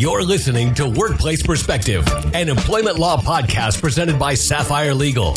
You're 0.00 0.22
listening 0.22 0.72
to 0.76 0.88
Workplace 0.88 1.42
Perspective, 1.42 2.08
an 2.32 2.48
employment 2.48 2.98
law 2.98 3.20
podcast 3.20 3.82
presented 3.82 4.18
by 4.18 4.32
Sapphire 4.32 4.94
Legal. 4.94 5.34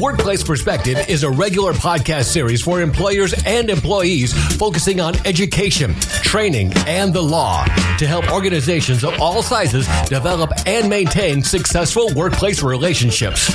Workplace 0.00 0.42
Perspective 0.42 1.10
is 1.10 1.24
a 1.24 1.30
regular 1.30 1.74
podcast 1.74 2.24
series 2.24 2.62
for 2.62 2.80
employers 2.80 3.34
and 3.44 3.68
employees 3.68 4.32
focusing 4.56 5.02
on 5.02 5.14
education, 5.26 5.94
training, 6.22 6.72
and 6.86 7.12
the 7.12 7.22
law 7.22 7.66
to 7.98 8.06
help 8.06 8.32
organizations 8.32 9.04
of 9.04 9.20
all 9.20 9.42
sizes 9.42 9.86
develop 10.06 10.52
and 10.64 10.88
maintain 10.88 11.42
successful 11.42 12.08
workplace 12.14 12.62
relationships. 12.62 13.52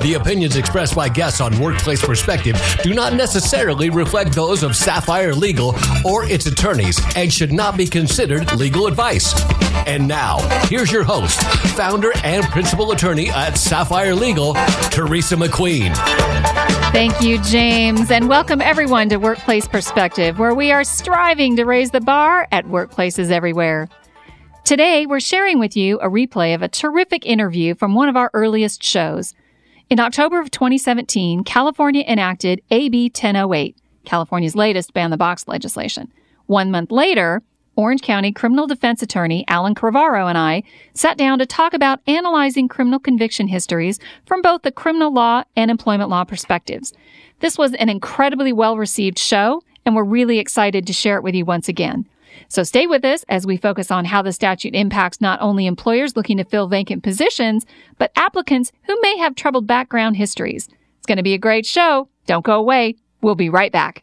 The 0.00 0.14
opinions 0.20 0.56
expressed 0.56 0.94
by 0.94 1.08
guests 1.08 1.40
on 1.40 1.58
Workplace 1.58 2.04
Perspective 2.04 2.60
do 2.82 2.92
not 2.92 3.14
necessarily 3.14 3.90
reflect 3.90 4.32
those 4.32 4.62
of 4.62 4.76
Sapphire 4.76 5.34
Legal 5.34 5.74
or 6.04 6.24
its 6.24 6.46
attorneys 6.46 7.00
and 7.16 7.32
should 7.32 7.52
not 7.52 7.76
be 7.76 7.86
considered 7.86 8.52
legal 8.54 8.86
advice. 8.86 9.34
And 9.86 10.06
now, 10.06 10.38
here's 10.68 10.92
your 10.92 11.04
host, 11.04 11.40
founder 11.76 12.12
and 12.22 12.44
principal 12.46 12.92
attorney 12.92 13.30
at 13.30 13.56
Sapphire 13.56 14.14
Legal, 14.14 14.54
Teresa 14.90 15.36
McQueen. 15.36 15.94
Thank 16.92 17.20
you, 17.22 17.42
James, 17.42 18.10
and 18.10 18.28
welcome 18.28 18.60
everyone 18.60 19.08
to 19.08 19.16
Workplace 19.16 19.66
Perspective, 19.66 20.38
where 20.38 20.54
we 20.54 20.70
are 20.70 20.84
striving 20.84 21.56
to 21.56 21.64
raise 21.64 21.90
the 21.90 22.00
bar 22.00 22.46
at 22.52 22.66
workplaces 22.66 23.30
everywhere. 23.30 23.88
Today, 24.64 25.06
we're 25.06 25.20
sharing 25.20 25.58
with 25.58 25.76
you 25.76 25.98
a 26.00 26.08
replay 26.08 26.54
of 26.54 26.62
a 26.62 26.68
terrific 26.68 27.26
interview 27.26 27.74
from 27.74 27.94
one 27.94 28.08
of 28.08 28.16
our 28.16 28.30
earliest 28.32 28.82
shows. 28.82 29.34
In 29.90 30.00
October 30.00 30.40
of 30.40 30.50
2017, 30.50 31.44
California 31.44 32.04
enacted 32.08 32.62
AB 32.70 33.04
1008, 33.08 33.76
California's 34.06 34.56
latest 34.56 34.94
ban 34.94 35.10
the 35.10 35.18
box 35.18 35.46
legislation. 35.46 36.10
One 36.46 36.70
month 36.70 36.90
later, 36.90 37.42
Orange 37.76 38.00
County 38.00 38.32
criminal 38.32 38.66
defense 38.66 39.02
attorney 39.02 39.44
Alan 39.46 39.74
Crivaro 39.74 40.26
and 40.28 40.38
I 40.38 40.62
sat 40.94 41.18
down 41.18 41.38
to 41.38 41.46
talk 41.46 41.74
about 41.74 42.00
analyzing 42.06 42.66
criminal 42.66 42.98
conviction 42.98 43.48
histories 43.48 43.98
from 44.24 44.40
both 44.40 44.62
the 44.62 44.72
criminal 44.72 45.12
law 45.12 45.42
and 45.54 45.70
employment 45.70 46.08
law 46.08 46.24
perspectives. 46.24 46.94
This 47.40 47.58
was 47.58 47.74
an 47.74 47.90
incredibly 47.90 48.54
well 48.54 48.78
received 48.78 49.18
show, 49.18 49.62
and 49.84 49.94
we're 49.94 50.04
really 50.04 50.38
excited 50.38 50.86
to 50.86 50.94
share 50.94 51.18
it 51.18 51.22
with 51.22 51.34
you 51.34 51.44
once 51.44 51.68
again. 51.68 52.08
So 52.48 52.62
stay 52.62 52.86
with 52.86 53.04
us 53.04 53.24
as 53.28 53.46
we 53.46 53.56
focus 53.56 53.90
on 53.90 54.04
how 54.04 54.22
the 54.22 54.32
statute 54.32 54.74
impacts 54.74 55.20
not 55.20 55.40
only 55.40 55.66
employers 55.66 56.16
looking 56.16 56.36
to 56.38 56.44
fill 56.44 56.68
vacant 56.68 57.02
positions, 57.02 57.66
but 57.98 58.12
applicants 58.16 58.72
who 58.86 59.00
may 59.00 59.16
have 59.18 59.34
troubled 59.34 59.66
background 59.66 60.16
histories. 60.16 60.68
It's 60.98 61.06
going 61.06 61.18
to 61.18 61.22
be 61.22 61.34
a 61.34 61.38
great 61.38 61.66
show. 61.66 62.08
Don't 62.26 62.44
go 62.44 62.54
away. 62.54 62.96
We'll 63.20 63.34
be 63.34 63.50
right 63.50 63.72
back. 63.72 64.02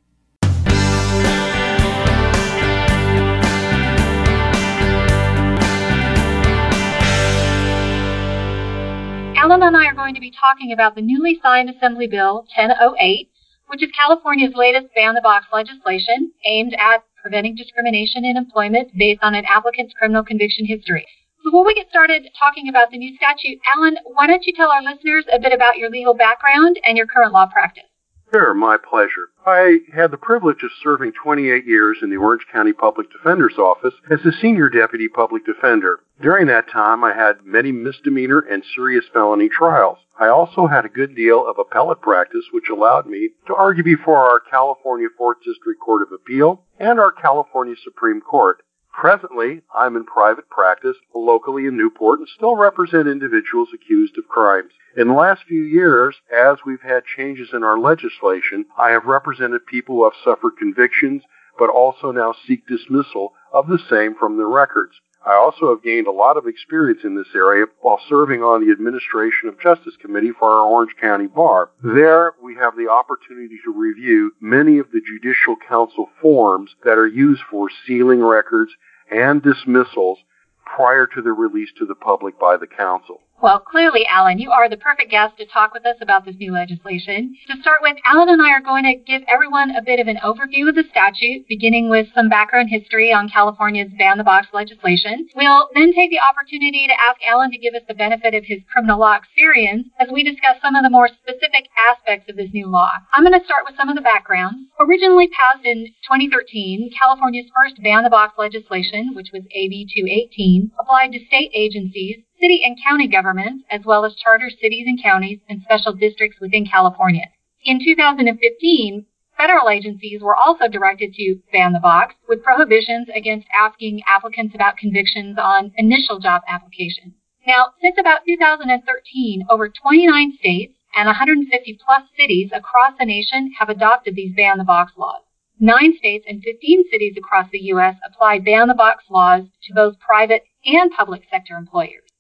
Alan 9.42 9.64
and 9.64 9.76
I 9.76 9.86
are 9.88 9.96
going 9.96 10.14
to 10.14 10.22
be 10.22 10.32
talking 10.32 10.72
about 10.72 10.96
the 10.96 11.02
newly 11.02 11.40
signed 11.42 11.70
Assembly 11.70 12.06
Bill 12.06 12.46
1008, 12.56 13.32
which 13.68 13.82
is 13.82 13.90
California's 13.92 14.54
latest 14.56 14.94
ban 14.96 15.16
the 15.16 15.22
box 15.22 15.48
legislation 15.52 16.32
aimed 16.46 16.74
at 16.76 17.04
preventing 17.22 17.56
discrimination 17.56 18.26
in 18.26 18.36
employment 18.36 18.92
based 18.98 19.22
on 19.22 19.36
an 19.36 19.46
applicant's 19.46 19.94
criminal 19.94 20.24
conviction 20.24 20.66
history. 20.66 21.06
Before 21.44 21.66
we 21.66 21.74
get 21.74 21.90
started 21.90 22.30
talking 22.38 22.70
about 22.70 22.92
the 22.92 22.98
new 22.98 23.16
statute, 23.16 23.60
Alan, 23.76 23.98
why 24.06 24.28
don't 24.28 24.46
you 24.46 24.54
tell 24.54 24.72
our 24.72 24.84
listeners 24.84 25.26
a 25.32 25.40
bit 25.40 25.54
about 25.54 25.78
your 25.78 25.90
legal 25.90 26.14
background 26.14 26.80
and 26.86 26.98
your 26.98 27.08
current 27.08 27.34
law 27.34 27.46
practice? 27.46 27.91
Sure, 28.32 28.54
my 28.54 28.78
pleasure. 28.78 29.28
I 29.46 29.80
had 29.94 30.12
the 30.12 30.18
privilege 30.18 30.64
of 30.64 30.72
serving 30.82 31.12
28 31.22 31.66
years 31.66 31.98
in 32.02 32.10
the 32.10 32.16
Orange 32.16 32.46
County 32.50 32.72
Public 32.72 33.12
Defender's 33.12 33.58
Office 33.58 33.94
as 34.10 34.20
the 34.24 34.32
Senior 34.32 34.70
Deputy 34.70 35.10
Public 35.10 35.46
Defender. 35.46 36.00
During 36.22 36.48
that 36.48 36.70
time, 36.70 37.04
I 37.04 37.14
had 37.14 37.44
many 37.44 37.74
misdemeanor 37.74 38.40
and 38.40 38.64
serious 38.74 39.04
felony 39.12 39.50
trials. 39.50 39.98
I 40.18 40.28
also 40.28 40.68
had 40.68 40.86
a 40.86 40.90
good 40.90 41.14
deal 41.14 41.46
of 41.46 41.58
appellate 41.60 42.00
practice, 42.00 42.46
which 42.52 42.70
allowed 42.72 43.06
me 43.08 43.32
to 43.48 43.56
argue 43.56 43.84
before 43.84 44.20
our 44.20 44.40
California 44.40 45.08
4th 45.20 45.42
District 45.44 45.82
Court 45.82 46.04
of 46.04 46.14
Appeal 46.14 46.64
and 46.80 47.00
our 47.00 47.12
California 47.12 47.76
Supreme 47.84 48.22
Court. 48.22 48.62
Presently, 48.94 49.62
I'm 49.74 49.96
in 49.96 50.04
private 50.06 50.50
practice 50.50 50.98
locally 51.16 51.66
in 51.66 51.78
Newport 51.78 52.20
and 52.20 52.28
still 52.28 52.56
represent 52.56 53.08
individuals 53.08 53.70
accused 53.74 54.18
of 54.18 54.28
crimes. 54.28 54.72
In 54.98 55.08
the 55.08 55.14
last 55.14 55.44
few 55.48 55.64
years, 55.64 56.16
as 56.32 56.58
we've 56.66 56.82
had 56.82 57.04
changes 57.06 57.50
in 57.54 57.64
our 57.64 57.80
legislation, 57.80 58.66
I 58.78 58.90
have 58.92 59.06
represented 59.06 59.66
people 59.66 59.96
who 59.96 60.04
have 60.04 60.14
suffered 60.24 60.58
convictions 60.58 61.24
but 61.58 61.70
also 61.70 62.12
now 62.12 62.34
seek 62.48 62.68
dismissal 62.68 63.34
of 63.54 63.68
the 63.68 63.80
same 63.90 64.16
from 64.16 64.38
their 64.38 64.48
records. 64.48 64.94
I 65.26 65.36
also 65.36 65.70
have 65.70 65.84
gained 65.84 66.08
a 66.08 66.12
lot 66.12 66.38
of 66.38 66.48
experience 66.48 67.02
in 67.04 67.16
this 67.16 67.28
area 67.36 67.66
while 67.82 68.00
serving 68.10 68.42
on 68.42 68.66
the 68.66 68.72
Administration 68.72 69.50
of 69.50 69.60
Justice 69.60 69.94
Committee 70.02 70.32
for 70.38 70.50
our 70.50 70.68
Orange 70.68 70.96
County 71.00 71.28
Bar. 71.28 71.70
There, 71.84 72.34
we 72.42 72.56
have 72.56 72.76
the 72.76 72.90
opportunity 72.90 73.60
to 73.64 73.72
review 73.72 74.32
many 74.42 74.80
of 74.80 74.88
the 74.92 75.02
Judicial 75.02 75.56
Council 75.68 76.10
forms 76.22 76.72
that 76.84 76.98
are 76.98 77.08
used 77.08 77.42
for 77.52 77.70
sealing 77.86 78.24
records 78.24 78.72
and 79.12 79.44
dismissals 79.44 80.18
prior 80.66 81.06
to 81.06 81.22
their 81.22 81.36
release 81.36 81.70
to 81.78 81.86
the 81.86 81.96
public 81.96 82.40
by 82.40 82.58
the 82.58 82.68
Council. 82.68 83.22
Well, 83.42 83.58
clearly, 83.60 84.06
Alan, 84.06 84.38
you 84.38 84.52
are 84.52 84.70
the 84.70 84.78
perfect 84.78 85.10
guest 85.10 85.38
to 85.38 85.48
talk 85.48 85.74
with 85.74 85.84
us 85.84 85.98
about 86.00 86.26
this 86.26 86.36
new 86.38 86.54
legislation. 86.54 87.36
To 87.48 87.58
start 87.60 87.82
with, 87.82 87.98
Alan 88.06 88.30
and 88.30 88.40
I 88.40 88.52
are 88.52 88.62
going 88.62 88.84
to 88.84 88.94
give 88.94 89.24
everyone 89.28 89.74
a 89.76 89.82
bit 89.82 90.00
of 90.00 90.08
an 90.08 90.22
overview 90.22 90.70
of 90.70 90.76
the 90.76 90.86
statute, 90.92 91.48
beginning 91.50 91.90
with 91.90 92.14
some 92.14 92.30
background 92.30 92.70
history 92.70 93.12
on 93.12 93.30
California's 93.30 93.90
ban 93.98 94.20
the 94.20 94.24
box 94.24 94.54
legislation. 94.54 95.28
We'll 95.36 95.70
then 95.74 95.92
take 95.92 96.12
the 96.12 96.22
opportunity 96.22 96.86
to 96.86 96.94
ask 96.94 97.18
Alan 97.26 97.50
to 97.50 97.58
give 97.58 97.74
us 97.74 97.82
the 97.88 97.98
benefit 97.98 98.36
of 98.36 98.46
his 98.46 98.62
criminal 98.72 99.00
law 99.00 99.18
experience 99.18 99.88
as 100.00 100.10
we 100.14 100.22
discuss 100.22 100.62
some 100.62 100.76
of 100.76 100.84
the 100.84 100.94
more 100.94 101.10
specific 101.10 101.66
aspects 101.90 102.30
of 102.30 102.38
this 102.38 102.54
new 102.54 102.68
law. 102.68 102.92
I'm 103.12 103.26
going 103.26 103.34
to 103.34 103.46
start 103.46 103.66
with 103.66 103.76
some 103.76 103.90
of 103.90 103.96
the 103.96 104.06
background. 104.06 104.70
Originally 104.80 105.30
passed 105.34 105.66
in 105.66 105.90
2013, 106.06 106.92
California's 106.94 107.50
first 107.58 107.82
ban 107.82 108.04
the 108.04 108.14
box 108.14 108.38
legislation, 108.38 109.16
which 109.16 109.34
was 109.34 109.50
AB 109.50 109.90
218, 109.90 110.70
applied 110.80 111.12
to 111.14 111.26
state 111.26 111.50
agencies 111.56 112.22
city 112.42 112.62
and 112.66 112.78
county 112.84 113.08
governments, 113.08 113.64
as 113.70 113.82
well 113.86 114.04
as 114.04 114.16
charter 114.16 114.50
cities 114.50 114.86
and 114.88 115.02
counties 115.02 115.40
and 115.48 115.62
special 115.62 115.94
districts 115.94 116.40
within 116.42 116.66
California. 116.66 117.26
In 117.64 117.80
2015, 117.84 119.06
federal 119.38 119.70
agencies 119.70 120.22
were 120.22 120.36
also 120.36 120.68
directed 120.68 121.14
to 121.14 121.40
ban 121.52 121.74
the 121.74 121.80
box 121.80 122.16
with 122.28 122.44
prohibitions 122.44 123.08
against 123.16 123.48
asking 123.56 124.02
applicants 124.08 124.56
about 124.56 124.78
convictions 124.78 125.38
on 125.38 125.72
initial 125.78 126.20
job 126.20 126.42
applications. 126.48 127.14
Now, 127.46 127.68
since 127.82 127.96
about 128.00 128.22
2013, 128.28 129.46
over 129.50 129.70
29 129.70 130.34
states 130.38 130.74
and 130.96 131.08
150 131.08 131.80
plus 131.86 132.04
cities 132.18 132.50
across 132.54 132.94
the 133.00 133.06
nation 133.06 133.52
have 133.58 133.70
adopted 133.70 134.16
these 134.16 134.36
ban 134.36 134.58
the 134.58 134.64
box 134.64 134.94
laws. 134.98 135.22
Nine 135.60 135.94
states 135.98 136.26
and 136.28 136.42
15 136.44 136.86
cities 136.92 137.16
across 137.18 137.50
the 137.52 137.60
U.S. 137.74 137.96
apply 138.06 138.40
ban 138.40 138.68
the 138.68 138.74
box 138.74 139.04
laws 139.10 139.44
to 139.64 139.74
both 139.74 140.00
private 140.00 140.44
and 140.66 140.92
public 140.92 141.24
sector 141.32 141.56
employers. 141.56 142.11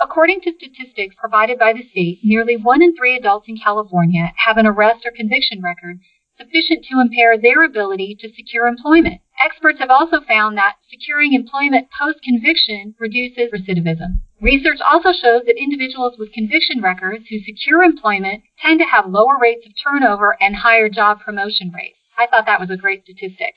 According 0.00 0.40
to 0.42 0.54
statistics 0.56 1.14
provided 1.14 1.58
by 1.58 1.74
the 1.74 1.86
state, 1.90 2.20
nearly 2.24 2.56
one 2.56 2.82
in 2.82 2.96
three 2.96 3.16
adults 3.16 3.48
in 3.48 3.58
California 3.58 4.32
have 4.36 4.56
an 4.56 4.66
arrest 4.66 5.04
or 5.04 5.12
conviction 5.14 5.60
record 5.60 6.00
sufficient 6.38 6.86
to 6.86 7.00
impair 7.00 7.36
their 7.36 7.62
ability 7.62 8.16
to 8.18 8.32
secure 8.32 8.66
employment. 8.66 9.20
Experts 9.44 9.78
have 9.78 9.90
also 9.90 10.22
found 10.22 10.56
that 10.56 10.76
securing 10.90 11.34
employment 11.34 11.88
post 11.92 12.22
conviction 12.24 12.94
reduces 12.98 13.52
recidivism. 13.52 14.24
Research 14.40 14.78
also 14.80 15.12
shows 15.12 15.42
that 15.44 15.60
individuals 15.60 16.16
with 16.18 16.32
conviction 16.32 16.80
records 16.80 17.26
who 17.28 17.38
secure 17.40 17.82
employment 17.82 18.42
tend 18.58 18.80
to 18.80 18.86
have 18.86 19.04
lower 19.06 19.36
rates 19.38 19.66
of 19.66 19.72
turnover 19.84 20.34
and 20.40 20.56
higher 20.56 20.88
job 20.88 21.20
promotion 21.20 21.70
rates. 21.74 21.98
I 22.16 22.26
thought 22.26 22.46
that 22.46 22.60
was 22.60 22.70
a 22.70 22.76
great 22.76 23.04
statistic. 23.04 23.52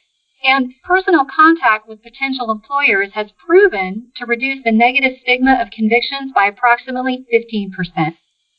And 0.46 0.74
personal 0.84 1.24
contact 1.24 1.88
with 1.88 2.04
potential 2.04 2.52
employers 2.52 3.14
has 3.14 3.32
proven 3.32 4.12
to 4.18 4.26
reduce 4.26 4.62
the 4.62 4.74
negative 4.74 5.18
stigma 5.22 5.58
of 5.62 5.72
convictions 5.72 6.34
by 6.36 6.48
approximately 6.48 7.26
15%. 7.34 7.72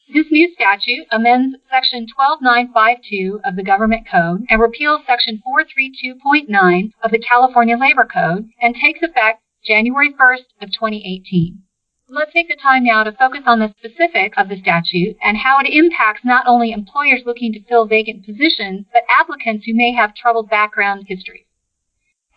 This 0.08 0.26
new 0.30 0.50
statute 0.54 1.06
amends 1.10 1.58
Section 1.70 2.06
12952 2.06 3.40
of 3.44 3.56
the 3.56 3.62
Government 3.62 4.06
Code 4.10 4.46
and 4.48 4.62
repeals 4.62 5.02
Section 5.06 5.42
432.9 5.46 6.90
of 7.02 7.10
the 7.10 7.18
California 7.18 7.76
Labor 7.76 8.08
Code 8.10 8.48
and 8.62 8.74
takes 8.74 9.02
effect 9.02 9.42
January 9.62 10.10
1st 10.10 10.56
of 10.62 10.72
2018. 10.72 11.62
Let's 12.08 12.32
take 12.32 12.48
the 12.48 12.56
time 12.56 12.84
now 12.84 13.04
to 13.04 13.12
focus 13.12 13.42
on 13.46 13.58
the 13.58 13.74
specifics 13.78 14.38
of 14.38 14.48
the 14.48 14.58
statute 14.58 15.16
and 15.22 15.36
how 15.36 15.58
it 15.58 15.68
impacts 15.68 16.24
not 16.24 16.46
only 16.46 16.72
employers 16.72 17.24
looking 17.26 17.52
to 17.52 17.64
fill 17.64 17.86
vacant 17.86 18.24
positions, 18.24 18.86
but 18.90 19.02
applicants 19.10 19.66
who 19.66 19.74
may 19.74 19.92
have 19.92 20.14
troubled 20.14 20.48
background 20.48 21.04
histories. 21.08 21.44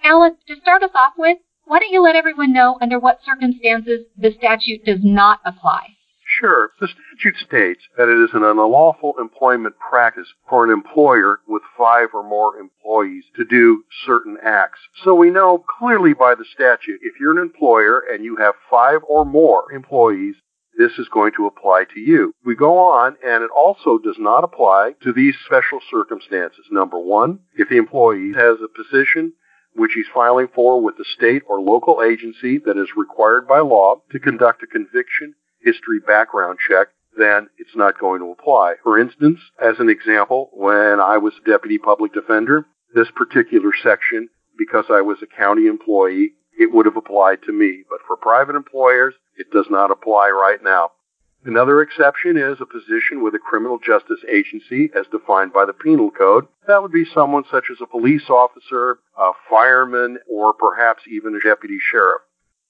Alan, 0.04 0.38
to 0.48 0.56
start 0.62 0.84
us 0.84 0.92
off 0.96 1.14
with, 1.18 1.38
why 1.66 1.80
don't 1.80 1.92
you 1.92 2.02
let 2.02 2.16
everyone 2.16 2.54
know 2.54 2.78
under 2.82 3.00
what 3.00 3.20
circumstances 3.26 4.06
the 4.18 4.32
statute 4.38 4.86
does 4.86 5.00
not 5.04 5.40
apply? 5.46 5.98
Sure. 6.40 6.72
The 6.80 6.88
statute 6.88 7.38
states 7.38 7.82
that 7.98 8.10
it 8.10 8.22
is 8.22 8.30
an 8.34 8.44
unlawful 8.44 9.16
employment 9.20 9.76
practice 9.80 10.28
for 10.50 10.64
an 10.64 10.72
employer 10.72 11.40
with 11.48 11.64
five 11.78 12.10
or 12.14 12.24
more 12.24 12.58
employees 12.58 13.24
to 13.36 13.46
do 13.46 13.84
certain 14.06 14.38
acts. 14.44 14.80
So 15.04 15.16
we 15.16 15.30
know 15.30 15.64
clearly 15.80 16.14
by 16.14 16.36
the 16.36 16.46
statute, 16.46 17.00
if 17.02 17.20
you're 17.20 17.32
an 17.32 17.38
employer 17.38 18.00
and 18.00 18.24
you 18.24 18.36
have 18.38 18.56
five 18.70 19.02
or 19.08 19.26
more 19.26 19.72
employees, 19.72 20.36
this 20.78 21.00
is 21.00 21.10
going 21.10 21.32
to 21.38 21.48
apply 21.48 21.86
to 21.94 22.00
you. 22.00 22.34
We 22.46 22.56
go 22.56 22.78
on, 22.78 23.18
and 23.26 23.44
it 23.44 23.50
also 23.50 23.98
does 23.98 24.18
not 24.20 24.44
apply 24.44 24.94
to 25.02 25.12
these 25.12 25.36
special 25.46 25.80
circumstances. 25.90 26.66
Number 26.70 27.00
one, 27.00 27.40
if 27.56 27.70
the 27.70 27.78
employee 27.78 28.34
has 28.34 28.58
a 28.62 28.68
position 28.68 29.34
which 29.78 29.92
he's 29.94 30.08
filing 30.14 30.48
for 30.54 30.82
with 30.82 30.98
the 30.98 31.06
state 31.16 31.44
or 31.48 31.62
local 31.62 32.02
agency 32.02 32.58
that 32.66 32.78
is 32.78 32.90
required 32.98 33.48
by 33.48 33.60
law 33.60 34.02
to 34.12 34.20
conduct 34.20 34.64
a 34.64 34.68
conviction 34.68 35.36
history 35.62 36.00
background 36.06 36.58
check, 36.68 36.88
then 37.18 37.48
it's 37.58 37.76
not 37.76 38.00
going 38.00 38.20
to 38.20 38.32
apply. 38.32 38.74
For 38.84 39.00
instance, 39.00 39.40
as 39.62 39.76
an 39.80 39.90
example, 39.90 40.50
when 40.54 41.00
I 41.00 41.18
was 41.18 41.34
deputy 41.46 41.78
public 41.78 42.14
defender, 42.14 42.66
this 42.96 43.10
particular 43.16 43.72
section, 43.84 44.30
because 44.58 44.86
I 44.90 45.02
was 45.02 45.18
a 45.22 45.28
county 45.28 45.68
employee, 45.68 46.34
it 46.58 46.74
would 46.74 46.86
have 46.86 46.98
applied 46.98 47.44
to 47.44 47.52
me. 47.52 47.84
But 47.90 48.00
for 48.08 48.18
private 48.18 48.56
employers, 48.56 49.14
it 49.38 49.52
does 49.52 49.68
not 49.70 49.92
apply 49.92 50.30
right 50.30 50.64
now. 50.64 50.92
Another 51.48 51.82
exception 51.82 52.36
is 52.36 52.60
a 52.60 52.66
position 52.66 53.24
with 53.24 53.34
a 53.34 53.40
criminal 53.40 53.80
justice 53.80 54.20
agency 54.30 54.92
as 54.94 55.08
defined 55.08 55.54
by 55.54 55.64
the 55.64 55.72
penal 55.72 56.12
code. 56.12 56.46
That 56.68 56.82
would 56.82 56.92
be 56.92 57.06
someone 57.06 57.46
such 57.50 57.72
as 57.72 57.78
a 57.82 57.88
police 57.88 58.30
officer, 58.30 59.00
a 59.18 59.32
fireman, 59.50 60.18
or 60.30 60.52
perhaps 60.52 61.04
even 61.10 61.34
a 61.36 61.40
deputy 61.40 61.78
sheriff. 61.80 62.22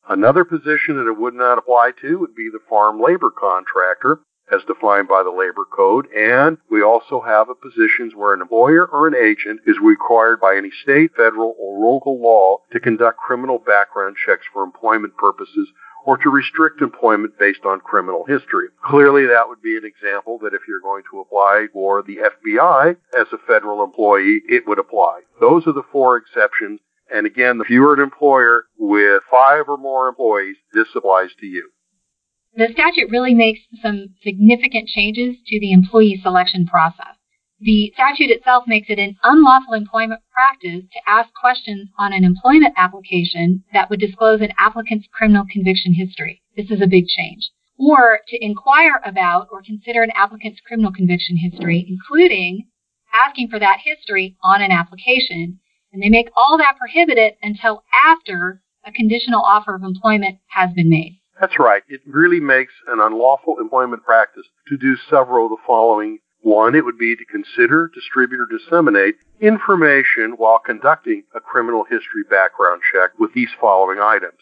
Another 0.07 0.45
position 0.45 0.97
that 0.97 1.09
it 1.09 1.17
would 1.17 1.33
not 1.33 1.57
apply 1.57 1.93
to 2.01 2.19
would 2.19 2.35
be 2.35 2.49
the 2.53 2.61
farm 2.69 3.01
labor 3.01 3.31
contractor 3.31 4.19
as 4.53 4.61
defined 4.67 5.07
by 5.07 5.23
the 5.23 5.31
labor 5.31 5.65
code. 5.65 6.05
And 6.15 6.59
we 6.69 6.83
also 6.83 7.19
have 7.19 7.47
positions 7.59 8.13
where 8.15 8.35
an 8.35 8.41
employer 8.41 8.85
or 8.85 9.07
an 9.07 9.15
agent 9.15 9.61
is 9.65 9.77
required 9.81 10.39
by 10.39 10.55
any 10.55 10.69
state, 10.83 11.15
federal, 11.17 11.55
or 11.59 11.83
local 11.83 12.21
law 12.21 12.59
to 12.71 12.79
conduct 12.79 13.17
criminal 13.17 13.57
background 13.57 14.17
checks 14.23 14.45
for 14.53 14.63
employment 14.63 15.17
purposes 15.17 15.67
or 16.07 16.17
to 16.17 16.29
restrict 16.29 16.81
employment 16.81 17.37
based 17.37 17.65
on 17.65 17.81
criminal 17.81 18.23
history. 18.25 18.69
Clearly, 18.81 19.25
that 19.25 19.49
would 19.49 19.61
be 19.61 19.75
an 19.75 19.83
example 19.83 20.39
that 20.41 20.53
if 20.53 20.61
you're 20.65 20.79
going 20.79 21.03
to 21.11 21.19
apply 21.19 21.67
for 21.73 22.01
the 22.01 22.15
FBI 22.15 22.95
as 23.19 23.27
a 23.33 23.37
federal 23.45 23.83
employee, 23.83 24.41
it 24.47 24.63
would 24.65 24.79
apply. 24.79 25.19
Those 25.41 25.67
are 25.67 25.73
the 25.73 25.83
four 25.91 26.15
exceptions. 26.15 26.79
And 27.13 27.27
again, 27.27 27.59
if 27.61 27.69
you're 27.69 27.93
an 27.93 27.99
employer 27.99 28.63
with 28.79 29.21
five 29.29 29.65
or 29.67 29.75
more 29.75 30.07
employees, 30.07 30.55
this 30.73 30.87
applies 30.95 31.31
to 31.41 31.45
you. 31.45 31.71
The 32.55 32.69
statute 32.71 33.11
really 33.11 33.33
makes 33.33 33.59
some 33.83 34.15
significant 34.23 34.87
changes 34.87 35.35
to 35.47 35.59
the 35.59 35.73
employee 35.73 36.21
selection 36.23 36.65
process. 36.67 37.16
The 37.59 37.91
statute 37.95 38.29
itself 38.29 38.65
makes 38.67 38.87
it 38.89 38.99
an 38.99 39.17
unlawful 39.23 39.73
employment 39.73 40.21
practice 40.31 40.83
to 40.93 41.09
ask 41.09 41.33
questions 41.33 41.89
on 41.97 42.13
an 42.13 42.23
employment 42.23 42.75
application 42.77 43.63
that 43.73 43.89
would 43.89 43.99
disclose 43.99 44.41
an 44.41 44.53
applicant's 44.59 45.07
criminal 45.11 45.43
conviction 45.51 45.93
history. 45.93 46.43
This 46.55 46.69
is 46.69 46.81
a 46.81 46.87
big 46.87 47.07
change. 47.07 47.49
Or 47.79 48.19
to 48.27 48.45
inquire 48.45 49.01
about 49.03 49.47
or 49.51 49.63
consider 49.63 50.03
an 50.03 50.11
applicant's 50.13 50.61
criminal 50.61 50.91
conviction 50.91 51.37
history, 51.37 51.83
including 51.89 52.67
asking 53.11 53.49
for 53.49 53.57
that 53.57 53.79
history 53.83 54.37
on 54.43 54.61
an 54.61 54.71
application. 54.71 55.59
And 55.91 56.03
they 56.03 56.09
make 56.09 56.29
all 56.37 56.59
that 56.59 56.77
prohibited 56.77 57.33
until 57.41 57.83
after 57.91 58.61
a 58.85 58.91
conditional 58.91 59.41
offer 59.41 59.73
of 59.73 59.81
employment 59.81 60.37
has 60.49 60.71
been 60.73 60.91
made. 60.91 61.19
That's 61.39 61.57
right. 61.57 61.81
It 61.87 62.01
really 62.05 62.39
makes 62.39 62.73
an 62.87 62.99
unlawful 62.99 63.59
employment 63.59 64.03
practice 64.03 64.45
to 64.67 64.77
do 64.77 64.95
several 65.09 65.45
of 65.45 65.51
the 65.51 65.63
following 65.65 66.19
one, 66.47 66.75
it 66.75 66.85
would 66.85 66.97
be 66.97 67.15
to 67.15 67.25
consider, 67.25 67.91
distribute, 67.93 68.39
or 68.39 68.47
disseminate 68.47 69.15
information 69.41 70.31
while 70.37 70.59
conducting 70.59 71.23
a 71.35 71.41
criminal 71.41 71.83
history 71.83 72.23
background 72.29 72.81
check 72.93 73.11
with 73.19 73.33
these 73.33 73.49
following 73.59 73.99
items. 73.99 74.39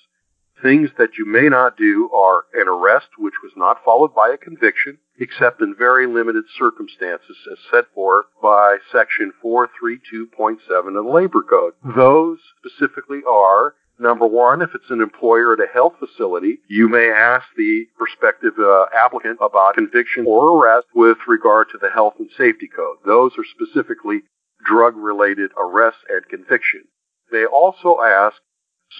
Things 0.61 0.89
that 0.97 1.17
you 1.17 1.25
may 1.25 1.49
not 1.49 1.77
do 1.77 2.09
are 2.13 2.43
an 2.53 2.67
arrest 2.67 3.07
which 3.17 3.33
was 3.43 3.51
not 3.57 3.83
followed 3.83 4.13
by 4.13 4.29
a 4.29 4.37
conviction, 4.37 4.99
except 5.19 5.61
in 5.61 5.75
very 5.75 6.05
limited 6.05 6.45
circumstances 6.57 7.37
as 7.51 7.57
set 7.71 7.85
forth 7.93 8.25
by 8.41 8.77
section 8.91 9.33
432.7 9.43 10.57
of 10.69 10.93
the 10.93 11.11
Labor 11.11 11.41
Code. 11.41 11.73
Those 11.95 12.37
specifically 12.59 13.21
are 13.27 13.73
Number 13.97 14.27
one, 14.27 14.62
if 14.62 14.75
it's 14.75 14.89
an 14.89 15.01
employer 15.01 15.53
at 15.53 15.59
a 15.59 15.71
health 15.71 15.94
facility, 16.00 16.59
you 16.68 16.89
may 16.89 17.09
ask 17.09 17.45
the 17.56 17.86
prospective 17.97 18.53
uh, 18.59 18.86
applicant 18.94 19.39
about 19.42 19.75
conviction 19.75 20.25
or 20.27 20.57
arrest 20.57 20.88
with 20.94 21.18
regard 21.27 21.69
to 21.71 21.77
the 21.77 21.89
health 21.89 22.15
and 22.19 22.30
safety 22.38 22.68
code. 22.68 22.97
Those 23.06 23.31
are 23.38 23.45
specifically 23.45 24.24
drug 24.65 24.95
related 24.97 25.51
arrests 25.57 26.01
and 26.09 26.27
conviction. 26.27 26.83
They 27.31 27.45
also 27.45 28.01
ask 28.01 28.36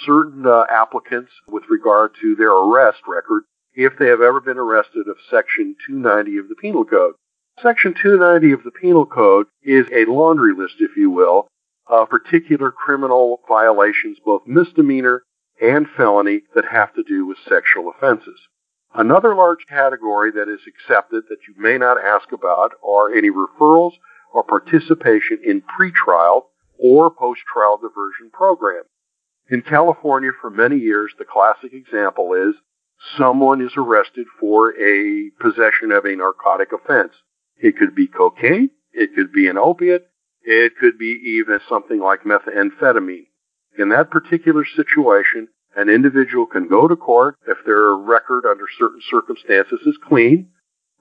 certain 0.06 0.46
uh, 0.48 0.66
applicants 0.70 1.32
with 1.48 1.64
regard 1.70 2.16
to 2.22 2.36
their 2.36 2.52
arrest 2.52 3.00
record 3.08 3.44
if 3.74 3.98
they 3.98 4.08
have 4.08 4.22
ever 4.22 4.40
been 4.40 4.58
arrested 4.58 5.08
of 5.08 5.18
section 5.30 5.76
290 5.88 6.38
of 6.38 6.50
the 6.50 6.56
penal 6.56 6.86
code. 6.86 7.16
Section 7.62 7.94
290 7.94 8.54
of 8.54 8.64
the 8.64 8.72
penal 8.72 9.06
code 9.06 9.48
is 9.64 9.88
a 9.92 10.06
laundry 10.06 10.54
list, 10.54 10.76
if 10.80 10.98
you 10.98 11.10
will, 11.10 11.48
uh, 11.92 12.06
particular 12.06 12.72
criminal 12.72 13.42
violations, 13.48 14.18
both 14.24 14.42
misdemeanor 14.46 15.24
and 15.62 15.88
felony, 15.96 16.42
that 16.54 16.66
have 16.66 16.94
to 16.94 17.04
do 17.04 17.26
with 17.26 17.38
sexual 17.48 17.90
offenses. 17.90 18.40
Another 18.94 19.36
large 19.36 19.66
category 19.68 20.32
that 20.32 20.50
is 20.50 20.62
accepted 20.68 21.24
that 21.30 21.40
you 21.48 21.54
may 21.58 21.78
not 21.78 21.98
ask 22.02 22.32
about 22.32 22.72
are 22.82 23.14
any 23.14 23.30
referrals 23.30 23.92
or 24.34 24.44
participation 24.44 25.40
in 25.46 25.62
pretrial 25.62 26.44
or 26.78 27.12
post-trial 27.12 27.78
diversion 27.78 28.30
programs. 28.32 28.88
In 29.50 29.62
California 29.62 30.32
for 30.42 30.50
many 30.50 30.78
years, 30.78 31.12
the 31.18 31.26
classic 31.26 31.74
example 31.74 32.34
is 32.34 32.56
someone 33.18 33.62
is 33.62 33.74
arrested 33.78 34.26
for 34.40 34.74
a 34.82 35.30
possession 35.40 35.92
of 35.92 36.06
a 36.06 36.16
narcotic 36.16 36.70
offense. 36.72 37.14
It 37.58 37.78
could 37.78 37.96
be 37.96 38.08
cocaine, 38.08 38.72
it 38.92 39.14
could 39.16 39.32
be 39.32 39.48
an 39.48 39.58
opiate, 39.58 40.08
it 40.46 40.78
could 40.80 40.98
be 40.98 41.20
even 41.40 41.60
something 41.68 42.00
like 42.00 42.24
methamphetamine. 42.24 43.28
In 43.78 43.90
that 43.90 44.12
particular 44.12 44.64
situation, 44.64 45.50
an 45.76 45.90
individual 45.90 46.46
can 46.46 46.70
go 46.70 46.88
to 46.88 46.96
court 46.96 47.38
if 47.48 47.58
their 47.66 47.96
record 47.96 48.46
under 48.46 48.66
certain 48.80 49.02
circumstances 49.10 49.82
is 49.86 49.98
clean. 50.08 50.52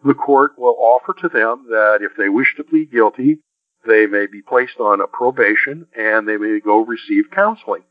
The 0.04 0.14
court 0.14 0.52
will 0.58 0.76
offer 0.78 1.14
to 1.20 1.28
them 1.28 1.66
that 1.68 1.98
if 2.00 2.16
they 2.16 2.28
wish 2.28 2.54
to 2.56 2.64
plead 2.64 2.90
guilty, 2.90 3.38
they 3.86 4.06
may 4.06 4.26
be 4.26 4.42
placed 4.42 4.80
on 4.80 5.00
a 5.00 5.06
probation 5.06 5.86
and 5.96 6.26
they 6.26 6.36
may 6.36 6.58
go 6.60 6.78
receive 6.78 7.30
counseling. 7.30 7.84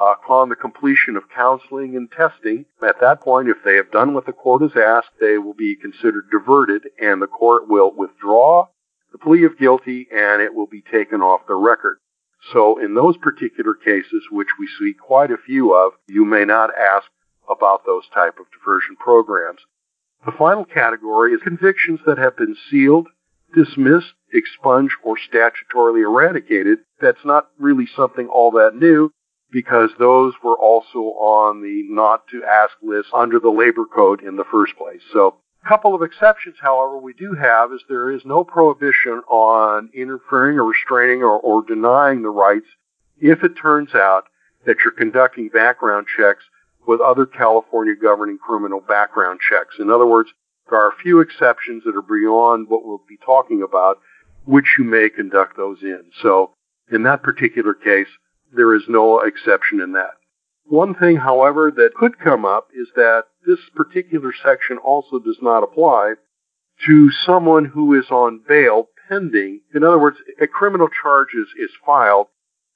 Upon 0.00 0.48
the 0.48 0.56
completion 0.56 1.16
of 1.16 1.28
counseling 1.34 1.96
and 1.96 2.10
testing, 2.10 2.66
at 2.82 3.00
that 3.00 3.20
point, 3.20 3.48
if 3.48 3.58
they 3.64 3.76
have 3.76 3.90
done 3.90 4.14
what 4.14 4.26
the 4.26 4.32
court 4.32 4.62
has 4.62 4.76
asked, 4.76 5.18
they 5.20 5.36
will 5.36 5.54
be 5.54 5.76
considered 5.76 6.30
diverted 6.30 6.88
and 7.00 7.20
the 7.20 7.26
court 7.26 7.68
will 7.68 7.92
withdraw 7.94 8.68
the 9.12 9.18
plea 9.18 9.44
of 9.44 9.58
guilty 9.58 10.06
and 10.12 10.40
it 10.42 10.54
will 10.54 10.66
be 10.66 10.82
taken 10.82 11.20
off 11.20 11.46
the 11.46 11.54
record. 11.54 11.98
So 12.52 12.78
in 12.78 12.94
those 12.94 13.16
particular 13.18 13.74
cases, 13.74 14.24
which 14.30 14.48
we 14.58 14.68
see 14.78 14.94
quite 14.94 15.30
a 15.30 15.36
few 15.36 15.74
of, 15.74 15.92
you 16.08 16.24
may 16.24 16.44
not 16.44 16.70
ask 16.76 17.06
about 17.48 17.84
those 17.84 18.04
type 18.14 18.38
of 18.38 18.46
diversion 18.50 18.96
programs. 18.96 19.60
The 20.24 20.32
final 20.32 20.64
category 20.64 21.32
is 21.32 21.40
convictions 21.42 22.00
that 22.06 22.18
have 22.18 22.36
been 22.36 22.56
sealed, 22.70 23.08
dismissed, 23.54 24.12
expunged, 24.32 24.96
or 25.02 25.16
statutorily 25.16 26.02
eradicated. 26.02 26.78
That's 27.00 27.24
not 27.24 27.48
really 27.58 27.86
something 27.96 28.28
all 28.28 28.52
that 28.52 28.76
new 28.76 29.10
because 29.50 29.90
those 29.98 30.34
were 30.44 30.56
also 30.56 30.98
on 30.98 31.62
the 31.62 31.82
not 31.92 32.26
to 32.28 32.44
ask 32.44 32.72
list 32.82 33.08
under 33.12 33.40
the 33.40 33.50
labor 33.50 33.84
code 33.84 34.22
in 34.22 34.36
the 34.36 34.44
first 34.50 34.76
place. 34.76 35.02
So 35.12 35.36
couple 35.66 35.94
of 35.94 36.02
exceptions, 36.02 36.56
however, 36.60 36.98
we 36.98 37.12
do 37.12 37.34
have 37.34 37.72
is 37.72 37.82
there 37.88 38.10
is 38.10 38.22
no 38.24 38.44
prohibition 38.44 39.22
on 39.28 39.90
interfering 39.94 40.58
or 40.58 40.64
restraining 40.64 41.22
or, 41.22 41.38
or 41.38 41.62
denying 41.62 42.22
the 42.22 42.30
rights 42.30 42.66
if 43.18 43.44
it 43.44 43.56
turns 43.60 43.94
out 43.94 44.24
that 44.66 44.78
you're 44.84 44.92
conducting 44.92 45.48
background 45.48 46.06
checks 46.16 46.44
with 46.86 47.00
other 47.00 47.26
California 47.26 47.94
governing 47.94 48.38
criminal 48.38 48.80
background 48.80 49.40
checks. 49.48 49.76
In 49.78 49.90
other 49.90 50.06
words, 50.06 50.30
there 50.68 50.78
are 50.78 50.90
a 50.90 51.02
few 51.02 51.20
exceptions 51.20 51.84
that 51.84 51.96
are 51.96 52.02
beyond 52.02 52.68
what 52.68 52.84
we'll 52.84 53.02
be 53.08 53.18
talking 53.24 53.62
about, 53.62 53.98
which 54.44 54.76
you 54.78 54.84
may 54.84 55.08
conduct 55.08 55.56
those 55.56 55.82
in. 55.82 56.04
So 56.22 56.52
in 56.90 57.02
that 57.04 57.22
particular 57.22 57.74
case, 57.74 58.08
there 58.52 58.74
is 58.74 58.82
no 58.88 59.20
exception 59.20 59.80
in 59.80 59.92
that. 59.92 60.14
One 60.70 60.94
thing, 60.94 61.16
however, 61.16 61.72
that 61.72 61.94
could 61.96 62.20
come 62.20 62.44
up 62.44 62.68
is 62.72 62.86
that 62.94 63.24
this 63.44 63.58
particular 63.74 64.32
section 64.32 64.78
also 64.78 65.18
does 65.18 65.38
not 65.42 65.64
apply 65.64 66.14
to 66.86 67.10
someone 67.10 67.64
who 67.64 67.98
is 67.98 68.08
on 68.12 68.44
bail 68.46 68.88
pending. 69.08 69.62
In 69.74 69.82
other 69.82 69.98
words, 69.98 70.18
a 70.40 70.46
criminal 70.46 70.86
charge 70.88 71.34
is, 71.34 71.48
is 71.58 71.72
filed, 71.84 72.28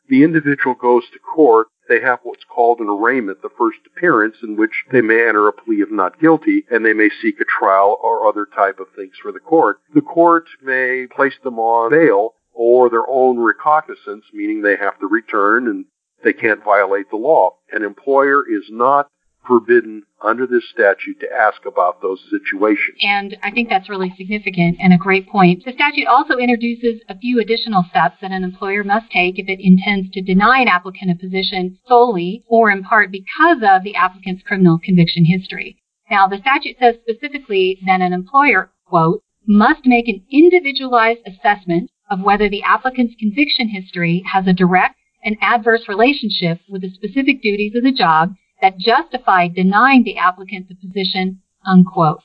the 0.09 0.25
individual 0.25 0.75
goes 0.75 1.05
to 1.13 1.21
court, 1.21 1.69
they 1.89 2.01
have 2.01 2.19
what's 2.25 2.43
called 2.53 2.81
an 2.81 2.89
arraignment, 2.89 3.43
the 3.43 3.49
first 3.57 3.79
appearance, 3.87 4.39
in 4.43 4.57
which 4.57 4.85
they 4.91 5.01
may 5.01 5.29
enter 5.29 5.47
a 5.47 5.53
plea 5.53 5.81
of 5.81 5.93
not 5.93 6.21
guilty 6.21 6.65
and 6.73 6.85
they 6.85 6.95
may 6.95 7.11
seek 7.23 7.39
a 7.41 7.45
trial 7.45 7.97
or 8.03 8.27
other 8.27 8.45
type 8.45 8.81
of 8.81 8.89
things 8.97 9.15
for 9.23 9.31
the 9.31 9.39
court. 9.39 9.79
The 9.95 10.01
court 10.01 10.47
may 10.61 11.07
place 11.07 11.39
them 11.45 11.61
on 11.61 11.93
bail 11.93 12.35
or 12.53 12.91
their 12.91 13.09
own 13.09 13.39
recognizance, 13.39 14.25
meaning 14.33 14.63
they 14.63 14.77
have 14.77 14.99
to 14.99 15.07
return 15.07 15.69
and 15.69 15.85
they 16.25 16.33
can't 16.33 16.65
violate 16.65 17.11
the 17.11 17.17
law. 17.17 17.57
An 17.73 17.85
employer 17.85 18.43
is 18.49 18.65
not 18.71 19.09
forbidden 19.47 20.03
under 20.23 20.47
this 20.47 20.65
statute 20.71 21.21
to 21.21 21.31
ask 21.31 21.67
about 21.67 22.01
those 22.01 22.21
situations. 22.31 22.97
And 23.03 23.37
I 23.43 23.51
think 23.51 23.69
that's 23.69 23.91
really 23.91 24.13
significant 24.17 24.79
and 24.81 24.93
a 24.93 24.99
great 24.99 25.29
point. 25.29 25.65
The 25.65 25.73
statute 25.73 26.07
also 26.07 26.39
introduces 26.39 27.03
a 27.09 27.19
few 27.19 27.41
additional 27.41 27.85
steps 27.91 28.17
that 28.23 28.31
an 28.31 28.43
employer 28.43 28.83
must 28.83 29.11
take 29.11 29.39
if 29.39 29.49
it 29.49 29.61
intends 29.61 30.11
to 30.13 30.23
deny 30.23 30.61
an 30.61 30.69
applicant 30.69 31.11
a 31.11 31.15
position 31.15 31.79
solely 31.87 32.43
or 32.49 32.71
in 32.71 32.83
part 32.83 33.13
because 33.13 33.59
of 33.63 33.85
the 33.85 33.95
applicant's 33.95 34.43
criminal 34.43 34.79
conviction 34.83 35.27
history. 35.27 35.77
Now, 36.11 36.27
the 36.27 36.39
statute 36.39 36.77
says 36.81 36.97
specifically 37.03 37.79
that 37.87 38.01
an 38.01 38.13
employer, 38.13 38.71
quote, 38.87 39.23
must 39.47 39.81
make 39.85 40.09
an 40.09 40.23
individualized 40.31 41.21
assessment 41.27 41.91
of 42.11 42.21
whether 42.21 42.49
the 42.49 42.63
applicant's 42.63 43.15
conviction 43.19 43.69
history 43.69 44.23
has 44.33 44.47
a 44.47 44.53
direct 44.53 44.97
and 45.25 45.37
adverse 45.41 45.89
relationship 45.89 46.61
with 46.69 46.83
the 46.83 46.91
specific 46.91 47.43
duties 47.43 47.75
of 47.75 47.83
the 47.83 47.93
job 47.93 48.35
that 48.61 48.79
justify 48.79 49.49
denying 49.49 50.05
the 50.05 50.17
applicant 50.17 50.69
the 50.69 50.75
position, 50.75 51.41
unquote. 51.67 52.21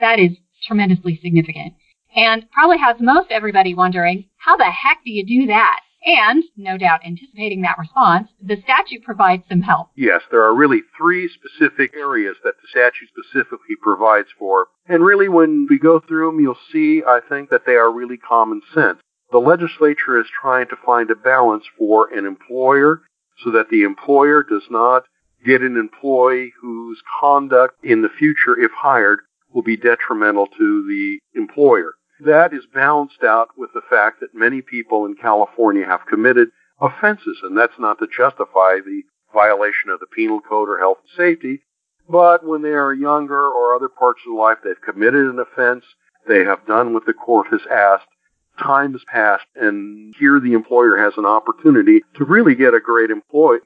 That 0.00 0.18
is 0.18 0.32
tremendously 0.66 1.18
significant 1.22 1.74
and 2.16 2.50
probably 2.50 2.78
has 2.78 2.96
most 2.98 3.30
everybody 3.30 3.74
wondering, 3.74 4.24
how 4.38 4.56
the 4.56 4.64
heck 4.64 5.04
do 5.04 5.12
you 5.12 5.24
do 5.24 5.46
that? 5.48 5.80
And, 6.04 6.44
no 6.56 6.78
doubt 6.78 7.00
anticipating 7.04 7.62
that 7.62 7.78
response, 7.78 8.28
the 8.40 8.56
statute 8.62 9.02
provides 9.02 9.42
some 9.48 9.60
help. 9.60 9.88
Yes, 9.96 10.22
there 10.30 10.42
are 10.42 10.54
really 10.54 10.82
three 10.96 11.28
specific 11.28 11.94
areas 11.96 12.36
that 12.44 12.54
the 12.62 12.68
statute 12.68 13.08
specifically 13.08 13.74
provides 13.82 14.28
for. 14.38 14.68
And 14.88 15.04
really, 15.04 15.28
when 15.28 15.66
we 15.68 15.78
go 15.78 15.98
through 15.98 16.26
them, 16.26 16.40
you'll 16.40 16.58
see, 16.72 17.02
I 17.04 17.20
think, 17.28 17.50
that 17.50 17.66
they 17.66 17.74
are 17.74 17.90
really 17.92 18.16
common 18.16 18.62
sense. 18.72 19.00
The 19.32 19.38
legislature 19.38 20.18
is 20.20 20.26
trying 20.40 20.68
to 20.68 20.76
find 20.76 21.10
a 21.10 21.16
balance 21.16 21.64
for 21.76 22.12
an 22.12 22.26
employer 22.26 23.02
so 23.42 23.50
that 23.50 23.68
the 23.70 23.82
employer 23.82 24.42
does 24.42 24.64
not 24.70 25.04
get 25.44 25.62
an 25.62 25.76
employee 25.76 26.52
whose 26.60 27.02
conduct 27.20 27.84
in 27.84 28.02
the 28.02 28.08
future, 28.08 28.58
if 28.58 28.70
hired, 28.72 29.20
will 29.52 29.62
be 29.62 29.76
detrimental 29.76 30.46
to 30.46 30.86
the 30.86 31.18
employer. 31.34 31.94
That 32.20 32.54
is 32.54 32.64
balanced 32.72 33.22
out 33.22 33.48
with 33.56 33.70
the 33.74 33.82
fact 33.90 34.20
that 34.20 34.34
many 34.34 34.62
people 34.62 35.04
in 35.04 35.16
California 35.16 35.84
have 35.84 36.06
committed 36.06 36.48
offenses, 36.80 37.38
and 37.42 37.56
that's 37.56 37.78
not 37.78 37.98
to 37.98 38.06
justify 38.06 38.78
the 38.80 39.02
violation 39.34 39.90
of 39.90 40.00
the 40.00 40.06
penal 40.06 40.40
code 40.40 40.68
or 40.68 40.78
health 40.78 40.98
and 41.02 41.16
safety, 41.16 41.62
but 42.08 42.46
when 42.46 42.62
they 42.62 42.70
are 42.70 42.94
younger 42.94 43.48
or 43.48 43.74
other 43.74 43.88
parts 43.88 44.20
of 44.26 44.34
life, 44.34 44.58
they've 44.62 44.80
committed 44.80 45.26
an 45.26 45.38
offense, 45.38 45.84
they 46.26 46.44
have 46.44 46.66
done 46.66 46.94
what 46.94 47.04
the 47.04 47.12
court 47.12 47.48
has 47.50 47.60
asked, 47.70 48.08
time 48.58 48.92
has 48.92 49.02
passed, 49.06 49.46
and 49.54 50.14
here 50.18 50.40
the 50.40 50.52
employer 50.52 50.96
has 50.96 51.14
an 51.16 51.26
opportunity 51.26 52.02
to 52.16 52.24
really 52.24 52.54
get 52.54 52.74
a 52.74 52.80
great 52.80 53.10
employee. 53.10 53.60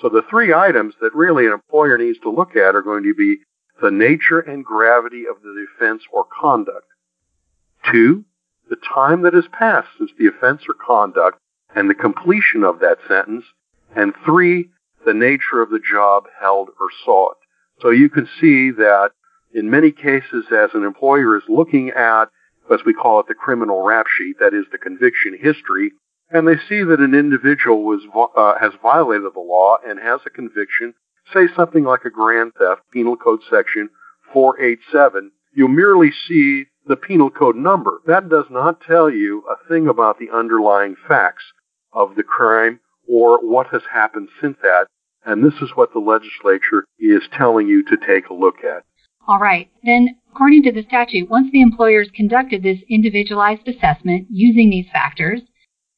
So 0.00 0.08
the 0.08 0.24
three 0.28 0.52
items 0.52 0.94
that 1.00 1.14
really 1.14 1.46
an 1.46 1.52
employer 1.52 1.98
needs 1.98 2.18
to 2.20 2.30
look 2.30 2.56
at 2.56 2.74
are 2.74 2.82
going 2.82 3.04
to 3.04 3.14
be 3.14 3.38
the 3.80 3.90
nature 3.90 4.40
and 4.40 4.64
gravity 4.64 5.24
of 5.28 5.42
the 5.42 5.66
offense 5.76 6.02
or 6.12 6.24
conduct. 6.24 6.86
Two, 7.90 8.24
the 8.68 8.76
time 8.76 9.22
that 9.22 9.34
has 9.34 9.44
passed 9.52 9.88
since 9.98 10.10
the 10.18 10.26
offense 10.26 10.62
or 10.68 10.74
conduct 10.74 11.38
and 11.74 11.90
the 11.90 11.94
completion 11.94 12.64
of 12.64 12.80
that 12.80 12.98
sentence. 13.08 13.44
And 13.94 14.14
three, 14.24 14.70
the 15.04 15.14
nature 15.14 15.60
of 15.60 15.70
the 15.70 15.80
job 15.80 16.24
held 16.40 16.70
or 16.80 16.88
sought. 17.04 17.36
So 17.80 17.90
you 17.90 18.08
can 18.08 18.26
see 18.40 18.70
that 18.70 19.10
in 19.52 19.70
many 19.70 19.92
cases 19.92 20.46
as 20.50 20.70
an 20.74 20.84
employer 20.84 21.36
is 21.36 21.44
looking 21.48 21.90
at 21.90 22.26
as 22.72 22.80
we 22.84 22.92
call 22.92 23.20
it, 23.20 23.26
the 23.28 23.34
criminal 23.34 23.82
rap 23.82 24.06
sheet, 24.06 24.36
that 24.40 24.54
is 24.54 24.64
the 24.72 24.78
conviction 24.78 25.36
history, 25.40 25.92
and 26.30 26.48
they 26.48 26.56
see 26.68 26.82
that 26.82 27.00
an 27.00 27.14
individual 27.14 27.84
was 27.84 28.02
uh, 28.36 28.58
has 28.58 28.72
violated 28.82 29.34
the 29.34 29.40
law 29.40 29.76
and 29.86 29.98
has 29.98 30.20
a 30.26 30.30
conviction, 30.30 30.94
say 31.32 31.46
something 31.54 31.84
like 31.84 32.04
a 32.04 32.10
grand 32.10 32.52
theft, 32.58 32.82
Penal 32.92 33.16
Code 33.16 33.40
Section 33.50 33.90
487, 34.32 35.30
you 35.54 35.68
merely 35.68 36.10
see 36.26 36.64
the 36.86 36.96
penal 36.96 37.30
code 37.30 37.56
number. 37.56 38.00
That 38.06 38.28
does 38.28 38.46
not 38.50 38.80
tell 38.80 39.08
you 39.08 39.44
a 39.48 39.68
thing 39.68 39.88
about 39.88 40.18
the 40.18 40.30
underlying 40.30 40.96
facts 41.08 41.44
of 41.92 42.16
the 42.16 42.22
crime 42.22 42.80
or 43.08 43.38
what 43.38 43.68
has 43.68 43.82
happened 43.92 44.28
since 44.40 44.56
that. 44.62 44.86
And 45.24 45.42
this 45.42 45.54
is 45.62 45.70
what 45.74 45.92
the 45.92 46.00
legislature 46.00 46.84
is 46.98 47.22
telling 47.32 47.68
you 47.68 47.82
to 47.84 47.96
take 47.96 48.28
a 48.28 48.34
look 48.34 48.64
at. 48.64 48.84
All 49.26 49.38
right. 49.38 49.70
Then, 49.82 50.16
according 50.34 50.64
to 50.64 50.72
the 50.72 50.82
statute, 50.82 51.30
once 51.30 51.48
the 51.52 51.62
employers 51.62 52.10
conducted 52.12 52.60
this 52.60 52.80
individualized 52.90 53.68
assessment 53.68 54.26
using 54.28 54.68
these 54.68 54.86
factors, 54.92 55.40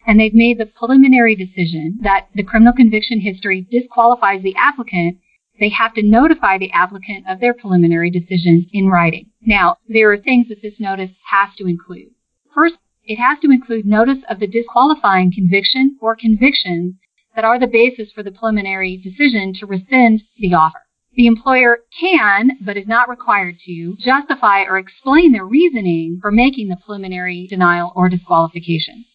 and 0.07 0.21
they've 0.21 0.35
made 0.35 0.59
the 0.59 0.67
preliminary 0.67 1.35
decision 1.35 1.99
that 2.03 2.27
the 2.35 2.43
criminal 2.43 2.75
conviction 2.75 3.19
history 3.19 3.67
disqualifies 3.71 4.43
the 4.43 4.55
applicant, 4.57 5.17
they 5.59 5.71
have 5.71 5.95
to 5.95 6.03
notify 6.03 6.59
the 6.59 6.71
applicant 6.73 7.25
of 7.27 7.41
their 7.41 7.55
preliminary 7.55 8.11
decision 8.11 8.67
in 8.75 8.89
writing. 8.89 9.31
Now, 9.41 9.79
there 9.89 10.13
are 10.13 10.19
things 10.19 10.49
that 10.49 10.61
this 10.61 10.79
notice 10.79 11.13
has 11.31 11.49
to 11.57 11.67
include. 11.67 12.11
First, 12.55 12.75
it 13.05 13.17
has 13.17 13.39
to 13.41 13.51
include 13.51 13.87
notice 13.87 14.23
of 14.29 14.39
the 14.39 14.47
disqualifying 14.47 15.33
conviction 15.35 15.97
or 15.99 16.15
convictions 16.15 16.97
that 17.35 17.45
are 17.47 17.59
the 17.59 17.67
basis 17.67 18.13
for 18.13 18.23
the 18.23 18.33
preliminary 18.33 18.99
decision 18.99 19.55
to 19.61 19.67
rescind 19.67 20.25
the 20.39 20.53
offer. 20.53 20.86
The 21.17 21.27
employer 21.27 21.79
can, 21.99 22.59
but 22.61 22.77
is 22.77 22.87
not 22.87 23.09
required 23.09 23.57
to, 23.65 23.97
justify 23.99 24.65
or 24.65 24.77
explain 24.77 25.33
their 25.33 25.47
reasoning 25.47 26.19
for 26.21 26.31
making 26.31 26.69
the 26.69 26.77
preliminary 26.77 27.47
denial 27.49 27.91
or 27.97 28.11
disqualification. 28.11 29.07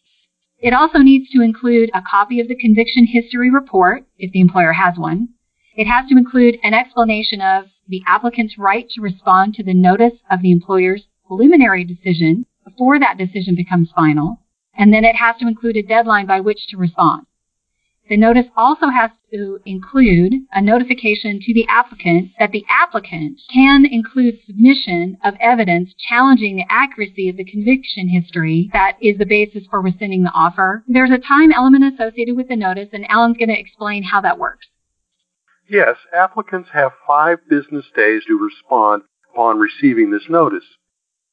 It 0.58 0.74
also 0.74 0.98
needs 0.98 1.30
to 1.30 1.44
include 1.44 1.92
a 1.94 2.02
copy 2.02 2.40
of 2.40 2.48
the 2.48 2.56
conviction 2.56 3.06
history 3.06 3.52
report, 3.52 4.06
if 4.18 4.32
the 4.32 4.42
employer 4.42 4.74
has 4.74 4.98
one. 4.98 5.30
It 5.76 5.86
has 5.86 6.10
to 6.10 6.18
include 6.18 6.58
an 6.64 6.74
explanation 6.74 7.40
of 7.40 7.66
the 7.88 8.02
applicant's 8.08 8.58
right 8.58 8.90
to 8.90 9.02
respond 9.02 9.54
to 9.56 9.64
the 9.64 9.74
notice 9.74 10.20
of 10.30 10.42
the 10.42 10.52
employer's 10.52 11.04
preliminary 11.28 11.84
decision 11.84 12.48
before 12.66 13.00
that 13.00 13.20
decision 13.20 13.56
becomes 13.56 13.92
final. 13.96 14.40
And 14.74 14.92
then 14.92 15.06
it 15.06 15.16
has 15.18 15.36
to 15.38 15.48
include 15.48 15.78
a 15.78 15.84
deadline 15.84 16.26
by 16.26 16.40
which 16.40 16.68
to 16.70 16.78
respond. 16.78 17.28
The 18.12 18.18
notice 18.18 18.48
also 18.58 18.90
has 18.90 19.12
to 19.32 19.62
include 19.66 20.34
a 20.52 20.62
notification 20.62 21.40
to 21.40 21.54
the 21.54 21.66
applicant 21.70 22.32
that 22.40 22.52
the 22.52 22.66
applicant 22.68 23.40
can 23.54 23.86
include 23.86 24.42
submission 24.46 25.18
of 25.24 25.36
evidence 25.40 25.96
challenging 26.10 26.58
the 26.58 26.66
accuracy 26.70 27.30
of 27.30 27.38
the 27.38 27.46
conviction 27.46 28.10
history 28.10 28.70
that 28.74 28.98
is 29.02 29.18
the 29.18 29.26
basis 29.26 29.64
for 29.70 29.80
rescinding 29.80 30.24
the 30.24 30.34
offer. 30.34 30.84
There's 30.90 31.10
a 31.10 31.26
time 31.26 31.54
element 31.54 31.86
associated 31.86 32.36
with 32.36 32.50
the 32.50 32.58
notice, 32.58 32.90
and 32.92 33.10
Alan's 33.10 33.38
going 33.38 33.48
to 33.48 33.58
explain 33.58 34.04
how 34.04 34.20
that 34.20 34.38
works. 34.38 34.68
Yes, 35.70 35.96
applicants 36.14 36.72
have 36.74 36.92
five 37.08 37.38
business 37.50 37.86
days 37.96 38.24
to 38.28 38.38
respond 38.38 39.04
upon 39.32 39.58
receiving 39.58 40.12
this 40.12 40.28
notice. 40.28 40.66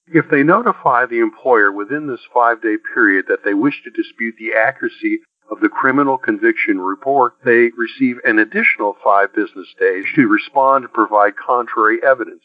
If 0.07 0.31
they 0.31 0.45
notify 0.45 1.07
the 1.07 1.19
employer 1.19 1.73
within 1.73 2.07
this 2.07 2.23
five 2.33 2.63
day 2.63 2.77
period 2.95 3.25
that 3.27 3.43
they 3.45 3.53
wish 3.53 3.83
to 3.83 3.91
dispute 3.91 4.37
the 4.39 4.57
accuracy 4.57 5.23
of 5.51 5.61
the 5.61 5.69
criminal 5.69 6.19
conviction 6.19 6.81
report, 6.81 7.35
they 7.45 7.71
receive 7.77 8.17
an 8.25 8.39
additional 8.39 8.97
five 9.03 9.35
business 9.35 9.69
days 9.79 10.05
to 10.15 10.29
respond 10.29 10.85
and 10.85 10.93
provide 10.93 11.37
contrary 11.37 11.99
evidence. 12.07 12.43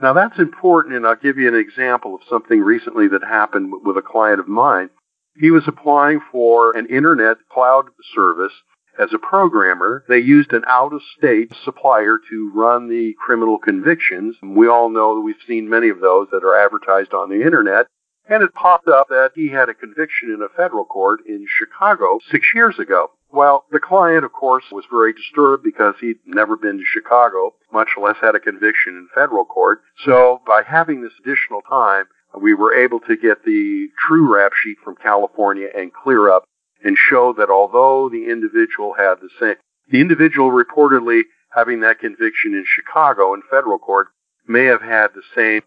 Now 0.00 0.12
that's 0.12 0.38
important, 0.38 0.96
and 0.96 1.06
I'll 1.06 1.16
give 1.16 1.38
you 1.38 1.48
an 1.48 1.54
example 1.54 2.14
of 2.14 2.22
something 2.28 2.60
recently 2.60 3.08
that 3.08 3.22
happened 3.22 3.72
with 3.84 3.96
a 3.96 4.02
client 4.02 4.40
of 4.40 4.48
mine. 4.48 4.90
He 5.36 5.50
was 5.50 5.64
applying 5.66 6.20
for 6.30 6.76
an 6.76 6.86
internet 6.86 7.38
cloud 7.50 7.86
service 8.14 8.52
as 8.98 9.14
a 9.14 9.18
programmer. 9.18 10.04
They 10.08 10.18
used 10.18 10.52
an 10.52 10.64
out 10.66 10.92
of 10.92 11.00
state 11.16 11.54
supplier 11.64 12.18
to 12.30 12.52
run 12.54 12.88
the 12.88 13.14
criminal 13.24 13.58
convictions. 13.58 14.36
We 14.42 14.68
all 14.68 14.90
know 14.90 15.14
that 15.14 15.22
we've 15.22 15.36
seen 15.46 15.70
many 15.70 15.88
of 15.88 16.00
those 16.00 16.28
that 16.32 16.44
are 16.44 16.62
advertised 16.62 17.14
on 17.14 17.30
the 17.30 17.42
internet. 17.42 17.86
And 18.28 18.42
it 18.42 18.54
popped 18.54 18.88
up 18.88 19.08
that 19.08 19.32
he 19.34 19.48
had 19.48 19.68
a 19.68 19.74
conviction 19.74 20.30
in 20.30 20.42
a 20.42 20.56
federal 20.56 20.84
court 20.84 21.20
in 21.26 21.46
Chicago 21.48 22.20
six 22.30 22.46
years 22.54 22.78
ago. 22.78 23.10
Well, 23.32 23.64
the 23.72 23.80
client, 23.80 24.24
of 24.24 24.32
course, 24.32 24.64
was 24.70 24.84
very 24.90 25.12
disturbed 25.12 25.64
because 25.64 25.94
he'd 26.00 26.18
never 26.26 26.56
been 26.56 26.78
to 26.78 26.84
Chicago, 26.84 27.54
much 27.72 27.88
less 28.00 28.16
had 28.20 28.34
a 28.34 28.40
conviction 28.40 28.94
in 28.94 29.08
federal 29.14 29.44
court. 29.44 29.80
So 30.04 30.40
by 30.46 30.62
having 30.66 31.02
this 31.02 31.14
additional 31.20 31.62
time, 31.62 32.04
we 32.40 32.54
were 32.54 32.74
able 32.74 33.00
to 33.00 33.16
get 33.16 33.44
the 33.44 33.88
true 34.06 34.32
rap 34.34 34.52
sheet 34.54 34.78
from 34.84 34.96
California 34.96 35.68
and 35.74 35.92
clear 35.92 36.30
up 36.30 36.44
and 36.84 36.96
show 36.96 37.32
that 37.38 37.50
although 37.50 38.08
the 38.08 38.30
individual 38.30 38.94
had 38.96 39.16
the 39.20 39.30
same, 39.40 39.56
the 39.90 40.00
individual 40.00 40.50
reportedly 40.50 41.22
having 41.54 41.80
that 41.80 42.00
conviction 42.00 42.54
in 42.54 42.64
Chicago 42.66 43.34
in 43.34 43.42
federal 43.50 43.78
court 43.78 44.08
may 44.46 44.64
have 44.64 44.82
had 44.82 45.08
the 45.14 45.22
same 45.34 45.62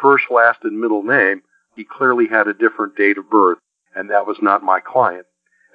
first, 0.00 0.24
last, 0.30 0.60
and 0.62 0.80
middle 0.80 1.02
name, 1.02 1.42
he 1.78 1.84
clearly 1.84 2.26
had 2.26 2.48
a 2.48 2.54
different 2.54 2.96
date 2.96 3.18
of 3.18 3.30
birth, 3.30 3.58
and 3.94 4.10
that 4.10 4.26
was 4.26 4.36
not 4.42 4.64
my 4.64 4.80
client. 4.80 5.26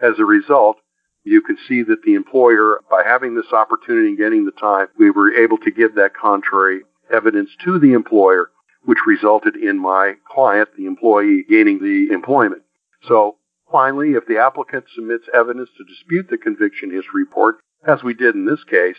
As 0.02 0.20
a 0.20 0.26
result, 0.26 0.76
you 1.24 1.42
can 1.42 1.58
see 1.66 1.82
that 1.82 2.04
the 2.04 2.16
employer, 2.16 2.82
by 2.92 3.04
having 3.06 3.36
this 3.36 3.54
opportunity 3.54 4.10
and 4.10 4.18
getting 4.18 4.44
the 4.44 4.52
time, 4.52 4.88
we 5.00 5.10
were 5.10 5.34
able 5.34 5.58
to 5.60 5.72
give 5.72 5.96
that 5.96 6.14
contrary 6.14 6.82
evidence 7.10 7.52
to 7.64 7.80
the 7.80 7.94
employer, 7.94 8.50
which 8.84 8.98
resulted 9.08 9.56
in 9.56 9.80
my 9.80 10.16
client, 10.30 10.68
the 10.78 10.88
employee, 10.88 11.46
gaining 11.50 11.80
the 11.80 12.14
employment. 12.14 12.64
So 13.08 13.38
finally, 13.72 14.12
if 14.12 14.28
the 14.28 14.40
applicant 14.40 14.84
submits 14.94 15.30
evidence 15.34 15.70
to 15.78 15.86
dispute 15.86 16.28
the 16.30 16.38
conviction 16.38 16.92
history 16.92 17.24
report, 17.24 17.60
as 17.88 18.04
we 18.04 18.14
did 18.14 18.36
in 18.36 18.46
this 18.46 18.66
case, 18.66 18.98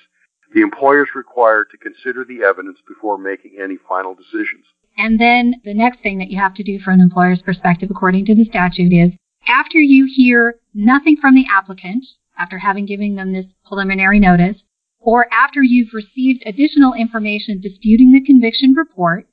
the 0.55 0.63
employer 0.63 1.03
is 1.03 1.15
required 1.15 1.67
to 1.71 1.77
consider 1.77 2.25
the 2.25 2.43
evidence 2.45 2.79
before 2.89 3.19
making 3.19 3.59
any 3.63 3.77
final 3.77 4.15
decisions. 4.15 4.65
And 4.97 5.21
then 5.21 5.55
the 5.65 5.75
next 5.75 6.01
thing 6.01 6.19
that 6.19 6.31
you 6.31 6.39
have 6.39 6.55
to 6.55 6.63
do 6.63 6.79
from 6.79 6.95
an 6.95 7.01
employer's 7.01 7.43
perspective, 7.43 7.91
according 7.91 8.27
to 8.27 8.35
the 8.35 8.45
statute, 8.45 8.93
is 8.93 9.13
after 9.47 9.79
you 9.79 10.09
hear 10.13 10.57
nothing 10.73 11.17
from 11.17 11.35
the 11.35 11.47
applicant, 11.51 12.05
after 12.39 12.59
having 12.59 12.87
given 12.87 13.17
them 13.17 13.33
this 13.33 13.47
preliminary 13.67 14.21
notice, 14.21 14.63
or 15.01 15.27
after 15.33 15.63
you've 15.63 15.93
received 15.93 16.43
additional 16.47 16.95
information 16.95 17.61
disputing 17.61 18.13
the 18.13 18.25
conviction 18.25 18.73
report, 18.75 19.27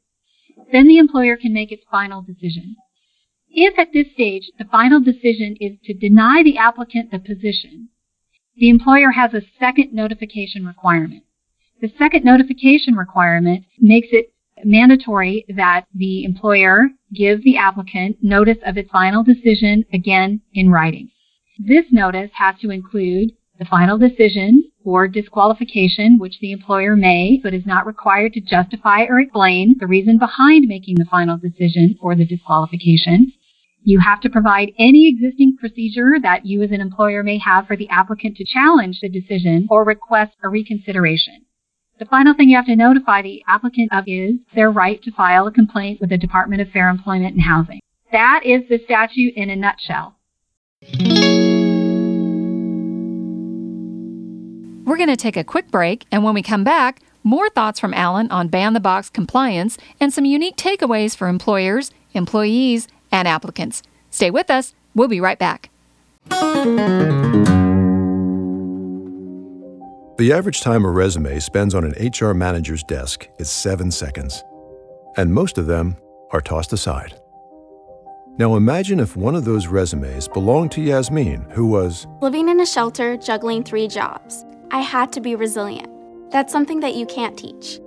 then 0.72 0.88
the 0.88 0.98
employer 0.98 1.38
can 1.38 1.54
make 1.54 1.72
its 1.72 1.84
final 1.90 2.22
decision. 2.22 2.76
If 3.50 3.78
at 3.78 3.94
this 3.94 4.12
stage 4.14 4.52
the 4.58 4.66
final 4.66 5.00
decision 5.00 5.58
is 5.60 5.78
to 5.86 5.94
deny 5.94 6.42
the 6.44 6.58
applicant 6.58 7.12
the 7.12 7.20
position, 7.20 7.90
the 8.56 8.70
employer 8.70 9.12
has 9.12 9.34
a 9.34 9.42
second 9.60 9.94
notification 9.94 10.66
requirement. 10.66 11.24
The 11.82 11.92
second 11.98 12.24
notification 12.24 12.96
requirement 12.96 13.66
makes 13.80 14.10
it 14.12 14.31
mandatory 14.64 15.46
that 15.56 15.86
the 15.94 16.24
employer 16.24 16.90
give 17.14 17.44
the 17.44 17.58
applicant 17.58 18.18
notice 18.22 18.58
of 18.66 18.78
its 18.78 18.90
final 18.92 19.24
decision 19.24 19.86
again 19.94 20.42
in 20.54 20.70
writing. 20.70 21.10
This 21.60 21.86
notice 21.92 22.32
has 22.36 22.56
to 22.62 22.70
include 22.70 23.32
the 23.60 23.66
final 23.66 23.98
decision 23.98 24.72
or 24.84 25.08
disqualification, 25.08 26.18
which 26.18 26.40
the 26.40 26.52
employer 26.52 26.96
may, 26.96 27.40
but 27.44 27.54
is 27.54 27.66
not 27.66 27.86
required 27.86 28.34
to 28.34 28.42
justify 28.42 29.04
or 29.04 29.20
explain 29.20 29.76
the 29.80 29.86
reason 29.86 30.18
behind 30.18 30.68
making 30.68 30.96
the 30.96 31.06
final 31.06 31.38
decision 31.38 31.96
or 32.02 32.16
the 32.16 32.26
disqualification. 32.26 33.32
You 33.84 34.00
have 34.00 34.22
to 34.22 34.30
provide 34.30 34.74
any 34.80 35.08
existing 35.08 35.58
procedure 35.60 36.14
that 36.22 36.46
you 36.46 36.64
as 36.64 36.72
an 36.72 36.82
employer 36.82 37.24
may 37.24 37.38
have 37.40 37.68
for 37.68 37.76
the 37.76 37.90
applicant 37.90 38.38
to 38.38 38.46
challenge 38.46 39.00
the 39.02 39.10
decision 39.10 39.68
or 39.70 39.84
request 39.84 40.34
a 40.44 40.50
reconsideration. 40.50 41.46
The 42.02 42.08
final 42.08 42.34
thing 42.34 42.50
you 42.50 42.56
have 42.56 42.66
to 42.66 42.76
notify 42.76 43.22
the 43.22 43.44
applicant 43.48 43.94
of 43.94 44.06
is 44.08 44.34
their 44.56 44.72
right 44.72 45.00
to 45.04 45.12
file 45.12 45.46
a 45.46 45.52
complaint 45.52 46.02
with 46.02 46.10
the 46.10 46.18
Department 46.18 46.60
of 46.60 46.70
Fair 46.70 46.90
Employment 46.90 47.36
and 47.36 47.44
Housing. 47.44 47.80
That 48.12 48.42
is 48.44 48.64
the 48.70 48.80
statute 48.86 49.36
in 49.36 49.52
a 49.52 49.56
nutshell. 49.56 50.16
We're 54.84 54.98
going 54.98 55.10
to 55.10 55.16
take 55.16 55.38
a 55.38 55.44
quick 55.44 55.70
break, 55.70 56.08
and 56.12 56.24
when 56.24 56.34
we 56.34 56.42
come 56.42 56.64
back, 56.64 57.02
more 57.24 57.50
thoughts 57.50 57.80
from 57.80 57.94
Alan 57.94 58.32
on 58.32 58.48
ban 58.48 58.74
the 58.74 58.80
box 58.80 59.08
compliance 59.08 59.78
and 60.00 60.12
some 60.12 60.26
unique 60.26 60.58
takeaways 60.58 61.16
for 61.16 61.28
employers, 61.28 61.92
employees, 62.14 62.88
and 63.12 63.28
applicants. 63.28 63.84
Stay 64.10 64.32
with 64.32 64.50
us. 64.50 64.74
We'll 64.96 65.08
be 65.08 65.22
right 65.22 65.38
back. 65.38 65.70
The 70.22 70.34
average 70.34 70.62
time 70.62 70.86
a 70.86 70.92
resume 70.92 71.40
spends 71.40 71.74
on 71.74 71.84
an 71.84 71.96
HR 72.00 72.36
manager's 72.36 72.84
desk 72.84 73.28
is 73.40 73.50
seven 73.50 73.90
seconds, 73.90 74.44
and 75.18 75.34
most 75.34 75.58
of 75.58 75.66
them 75.66 75.98
are 76.30 76.42
tossed 76.42 76.74
aside. 76.74 77.20
Now 78.38 78.56
imagine 78.56 79.00
if 79.00 79.16
one 79.16 79.34
of 79.34 79.46
those 79.46 79.66
resumes 79.66 80.28
belonged 80.28 80.74
to 80.74 80.82
Yasmin, 80.84 81.50
who 81.50 81.66
was 81.66 82.06
living 82.22 82.50
in 82.50 82.60
a 82.60 82.68
shelter, 82.68 83.18
juggling 83.18 83.64
three 83.64 83.88
jobs. 83.88 84.46
I 84.70 84.82
had 84.82 85.12
to 85.14 85.22
be 85.22 85.34
resilient. 85.34 85.90
That's 86.30 86.54
something 86.54 86.82
that 86.82 86.94
you 86.94 87.08
can't 87.08 87.36
teach. 87.36 87.80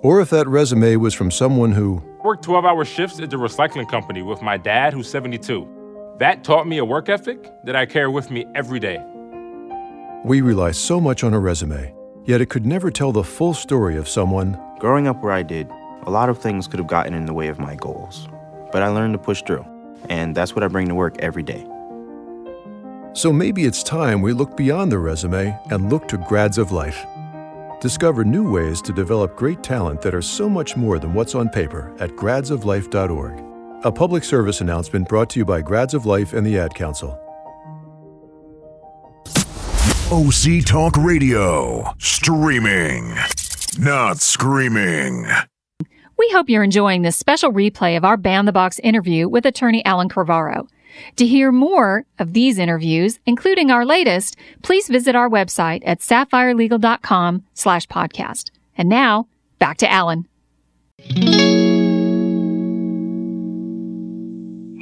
Or 0.00 0.22
if 0.22 0.30
that 0.30 0.48
resume 0.48 0.96
was 0.96 1.12
from 1.12 1.30
someone 1.30 1.72
who 1.72 2.02
worked 2.24 2.42
12 2.42 2.64
hour 2.64 2.86
shifts 2.86 3.20
at 3.20 3.28
the 3.28 3.36
recycling 3.36 3.86
company 3.86 4.22
with 4.22 4.40
my 4.40 4.56
dad, 4.56 4.94
who's 4.94 5.10
72. 5.10 6.16
That 6.20 6.42
taught 6.42 6.66
me 6.66 6.78
a 6.78 6.86
work 6.86 7.10
ethic 7.10 7.52
that 7.64 7.76
I 7.76 7.84
carry 7.84 8.08
with 8.08 8.30
me 8.30 8.46
every 8.54 8.80
day. 8.80 9.04
We 10.22 10.42
rely 10.42 10.72
so 10.72 11.00
much 11.00 11.24
on 11.24 11.32
a 11.32 11.40
resume, 11.40 11.94
yet 12.24 12.42
it 12.42 12.50
could 12.50 12.66
never 12.66 12.90
tell 12.90 13.10
the 13.10 13.24
full 13.24 13.54
story 13.54 13.96
of 13.96 14.06
someone. 14.06 14.60
Growing 14.78 15.06
up 15.06 15.22
where 15.22 15.32
I 15.32 15.42
did, 15.42 15.70
a 16.02 16.10
lot 16.10 16.28
of 16.28 16.36
things 16.36 16.68
could 16.68 16.78
have 16.78 16.88
gotten 16.88 17.14
in 17.14 17.24
the 17.24 17.32
way 17.32 17.48
of 17.48 17.58
my 17.58 17.74
goals. 17.74 18.28
But 18.70 18.82
I 18.82 18.88
learned 18.88 19.14
to 19.14 19.18
push 19.18 19.42
through, 19.42 19.64
and 20.10 20.34
that's 20.34 20.54
what 20.54 20.62
I 20.62 20.68
bring 20.68 20.88
to 20.88 20.94
work 20.94 21.16
every 21.20 21.42
day. 21.42 21.66
So 23.14 23.32
maybe 23.32 23.64
it's 23.64 23.82
time 23.82 24.20
we 24.20 24.34
look 24.34 24.58
beyond 24.58 24.92
the 24.92 24.98
resume 24.98 25.58
and 25.70 25.90
look 25.90 26.06
to 26.08 26.18
Grads 26.18 26.58
of 26.58 26.70
Life. 26.70 27.02
Discover 27.80 28.26
new 28.26 28.52
ways 28.52 28.82
to 28.82 28.92
develop 28.92 29.36
great 29.36 29.62
talent 29.62 30.02
that 30.02 30.14
are 30.14 30.20
so 30.20 30.50
much 30.50 30.76
more 30.76 30.98
than 30.98 31.14
what's 31.14 31.34
on 31.34 31.48
paper 31.48 31.96
at 31.98 32.10
gradsoflife.org. 32.10 33.84
A 33.86 33.90
public 33.90 34.24
service 34.24 34.60
announcement 34.60 35.08
brought 35.08 35.30
to 35.30 35.38
you 35.38 35.46
by 35.46 35.62
Grads 35.62 35.94
of 35.94 36.04
Life 36.04 36.34
and 36.34 36.46
the 36.46 36.58
Ad 36.58 36.74
Council. 36.74 37.18
OC 40.12 40.64
Talk 40.64 40.96
Radio. 40.96 41.84
Streaming, 41.98 43.14
not 43.78 44.18
screaming. 44.18 45.24
We 46.18 46.28
hope 46.32 46.48
you're 46.48 46.64
enjoying 46.64 47.02
this 47.02 47.16
special 47.16 47.52
replay 47.52 47.96
of 47.96 48.04
our 48.04 48.16
Ban 48.16 48.44
the 48.44 48.50
Box 48.50 48.80
interview 48.80 49.28
with 49.28 49.46
attorney 49.46 49.84
Alan 49.84 50.08
Crivaro. 50.08 50.68
To 51.14 51.24
hear 51.24 51.52
more 51.52 52.06
of 52.18 52.32
these 52.32 52.58
interviews, 52.58 53.20
including 53.24 53.70
our 53.70 53.84
latest, 53.86 54.34
please 54.62 54.88
visit 54.88 55.14
our 55.14 55.30
website 55.30 55.82
at 55.86 56.00
sapphirelegal.com 56.00 57.44
slash 57.54 57.86
podcast. 57.86 58.50
And 58.76 58.88
now, 58.88 59.28
back 59.60 59.76
to 59.76 59.88
Alan. 59.92 60.26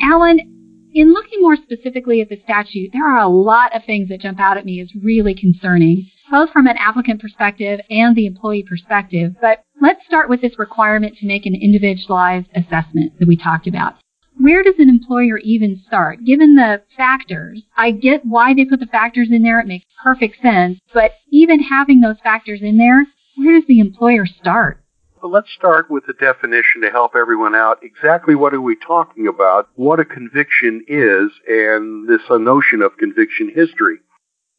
Alan, 0.00 0.57
in 0.98 1.12
looking 1.12 1.40
more 1.40 1.54
specifically 1.54 2.20
at 2.20 2.28
the 2.28 2.40
statute, 2.42 2.90
there 2.92 3.08
are 3.08 3.20
a 3.20 3.28
lot 3.28 3.74
of 3.74 3.84
things 3.84 4.08
that 4.08 4.20
jump 4.20 4.40
out 4.40 4.56
at 4.56 4.64
me 4.64 4.80
as 4.80 4.90
really 5.00 5.32
concerning, 5.32 6.10
both 6.28 6.50
from 6.50 6.66
an 6.66 6.76
applicant 6.76 7.20
perspective 7.20 7.78
and 7.88 8.16
the 8.16 8.26
employee 8.26 8.64
perspective. 8.68 9.34
But 9.40 9.62
let's 9.80 10.04
start 10.04 10.28
with 10.28 10.40
this 10.40 10.58
requirement 10.58 11.16
to 11.18 11.26
make 11.26 11.46
an 11.46 11.54
individualized 11.54 12.48
assessment 12.52 13.12
that 13.20 13.28
we 13.28 13.36
talked 13.36 13.68
about. 13.68 13.94
Where 14.36 14.64
does 14.64 14.74
an 14.78 14.88
employer 14.88 15.38
even 15.38 15.80
start? 15.86 16.24
Given 16.24 16.56
the 16.56 16.82
factors, 16.96 17.62
I 17.76 17.92
get 17.92 18.24
why 18.24 18.54
they 18.54 18.64
put 18.64 18.80
the 18.80 18.86
factors 18.86 19.28
in 19.30 19.42
there. 19.42 19.60
It 19.60 19.66
makes 19.68 19.84
perfect 20.02 20.42
sense. 20.42 20.80
But 20.92 21.12
even 21.30 21.60
having 21.60 22.00
those 22.00 22.18
factors 22.24 22.60
in 22.60 22.76
there, 22.76 23.06
where 23.36 23.54
does 23.54 23.68
the 23.68 23.78
employer 23.78 24.26
start? 24.26 24.82
Well, 25.20 25.32
let's 25.32 25.50
start 25.50 25.90
with 25.90 26.06
the 26.06 26.12
definition 26.12 26.82
to 26.82 26.90
help 26.90 27.16
everyone 27.16 27.54
out. 27.54 27.78
Exactly 27.82 28.36
what 28.36 28.54
are 28.54 28.60
we 28.60 28.76
talking 28.76 29.26
about? 29.26 29.68
What 29.74 29.98
a 29.98 30.04
conviction 30.04 30.84
is, 30.86 31.32
and 31.48 32.08
this 32.08 32.22
notion 32.30 32.82
of 32.82 32.96
conviction 32.96 33.50
history. 33.52 33.96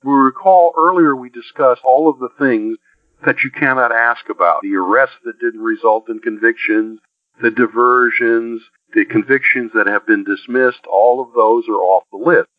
We 0.04 0.12
recall 0.12 0.74
earlier 0.78 1.16
we 1.16 1.30
discussed 1.30 1.82
all 1.86 2.10
of 2.10 2.20
the 2.20 2.30
things 2.38 2.78
that 3.26 3.44
you 3.44 3.52
cannot 3.52 3.94
ask 3.94 4.28
about. 4.30 4.62
The 4.62 4.76
arrests 4.76 5.16
that 5.24 5.40
didn't 5.40 5.62
result 5.62 6.10
in 6.10 6.20
convictions, 6.20 7.00
the 7.42 7.52
diversions, 7.52 8.62
the 8.94 9.06
convictions 9.06 9.72
that 9.76 9.88
have 9.88 10.06
been 10.06 10.26
dismissed, 10.26 10.86
all 10.92 11.22
of 11.22 11.34
those 11.34 11.70
are 11.70 11.82
off 11.82 12.04
the 12.12 12.18
list. 12.18 12.50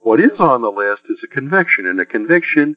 What 0.00 0.18
is 0.18 0.40
on 0.40 0.62
the 0.62 0.72
list 0.72 1.02
is 1.08 1.18
a 1.22 1.28
conviction, 1.28 1.86
and 1.86 2.00
a 2.00 2.06
conviction 2.06 2.76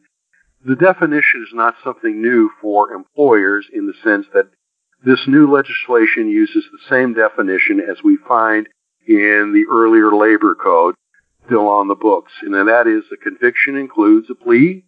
the 0.63 0.75
definition 0.75 1.43
is 1.47 1.53
not 1.53 1.75
something 1.83 2.21
new 2.21 2.51
for 2.61 2.91
employers 2.91 3.65
in 3.73 3.87
the 3.87 3.93
sense 4.03 4.27
that 4.33 4.49
this 5.03 5.27
new 5.27 5.51
legislation 5.51 6.29
uses 6.29 6.63
the 6.71 6.89
same 6.89 7.13
definition 7.13 7.79
as 7.79 7.97
we 8.03 8.17
find 8.27 8.67
in 9.07 9.51
the 9.53 9.65
earlier 9.71 10.15
labor 10.15 10.55
code 10.55 10.95
still 11.45 11.67
on 11.67 11.87
the 11.87 11.95
books. 11.95 12.31
And 12.43 12.53
that 12.53 12.85
is 12.87 13.03
a 13.11 13.17
conviction 13.17 13.75
includes 13.75 14.29
a 14.29 14.35
plea, 14.35 14.85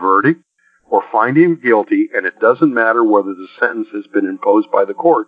verdict, 0.00 0.42
or 0.88 1.02
finding 1.10 1.56
guilty, 1.56 2.08
and 2.14 2.26
it 2.26 2.38
doesn't 2.38 2.72
matter 2.72 3.02
whether 3.02 3.34
the 3.34 3.48
sentence 3.58 3.88
has 3.92 4.06
been 4.06 4.26
imposed 4.26 4.70
by 4.70 4.84
the 4.84 4.94
court. 4.94 5.26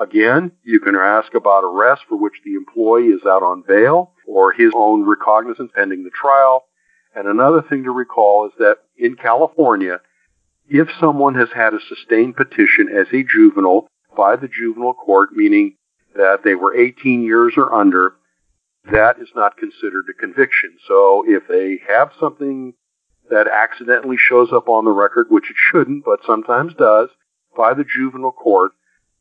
Again, 0.00 0.50
you 0.64 0.80
can 0.80 0.96
ask 0.96 1.32
about 1.34 1.62
arrest 1.62 2.02
for 2.08 2.18
which 2.18 2.34
the 2.44 2.54
employee 2.54 3.14
is 3.14 3.24
out 3.24 3.44
on 3.44 3.62
bail 3.66 4.12
or 4.26 4.50
his 4.52 4.72
own 4.74 5.04
recognizance 5.08 5.70
pending 5.72 6.02
the 6.02 6.10
trial 6.10 6.64
and 7.14 7.28
another 7.28 7.62
thing 7.62 7.84
to 7.84 7.90
recall 7.90 8.46
is 8.46 8.52
that 8.58 8.78
in 8.96 9.16
California, 9.16 10.00
if 10.68 10.88
someone 10.98 11.34
has 11.34 11.48
had 11.54 11.74
a 11.74 11.80
sustained 11.88 12.36
petition 12.36 12.88
as 12.88 13.06
a 13.12 13.22
juvenile 13.22 13.86
by 14.16 14.36
the 14.36 14.48
juvenile 14.48 14.94
court, 14.94 15.32
meaning 15.32 15.76
that 16.14 16.40
they 16.44 16.54
were 16.54 16.74
18 16.74 17.22
years 17.22 17.54
or 17.56 17.72
under, 17.74 18.14
that 18.90 19.18
is 19.18 19.28
not 19.34 19.56
considered 19.56 20.06
a 20.08 20.20
conviction. 20.20 20.76
So 20.86 21.24
if 21.26 21.48
they 21.48 21.80
have 21.88 22.12
something 22.18 22.74
that 23.30 23.48
accidentally 23.48 24.16
shows 24.18 24.52
up 24.52 24.68
on 24.68 24.84
the 24.84 24.90
record, 24.90 25.26
which 25.30 25.50
it 25.50 25.56
shouldn't, 25.56 26.04
but 26.04 26.20
sometimes 26.26 26.74
does, 26.74 27.08
by 27.56 27.74
the 27.74 27.84
juvenile 27.84 28.32
court, 28.32 28.72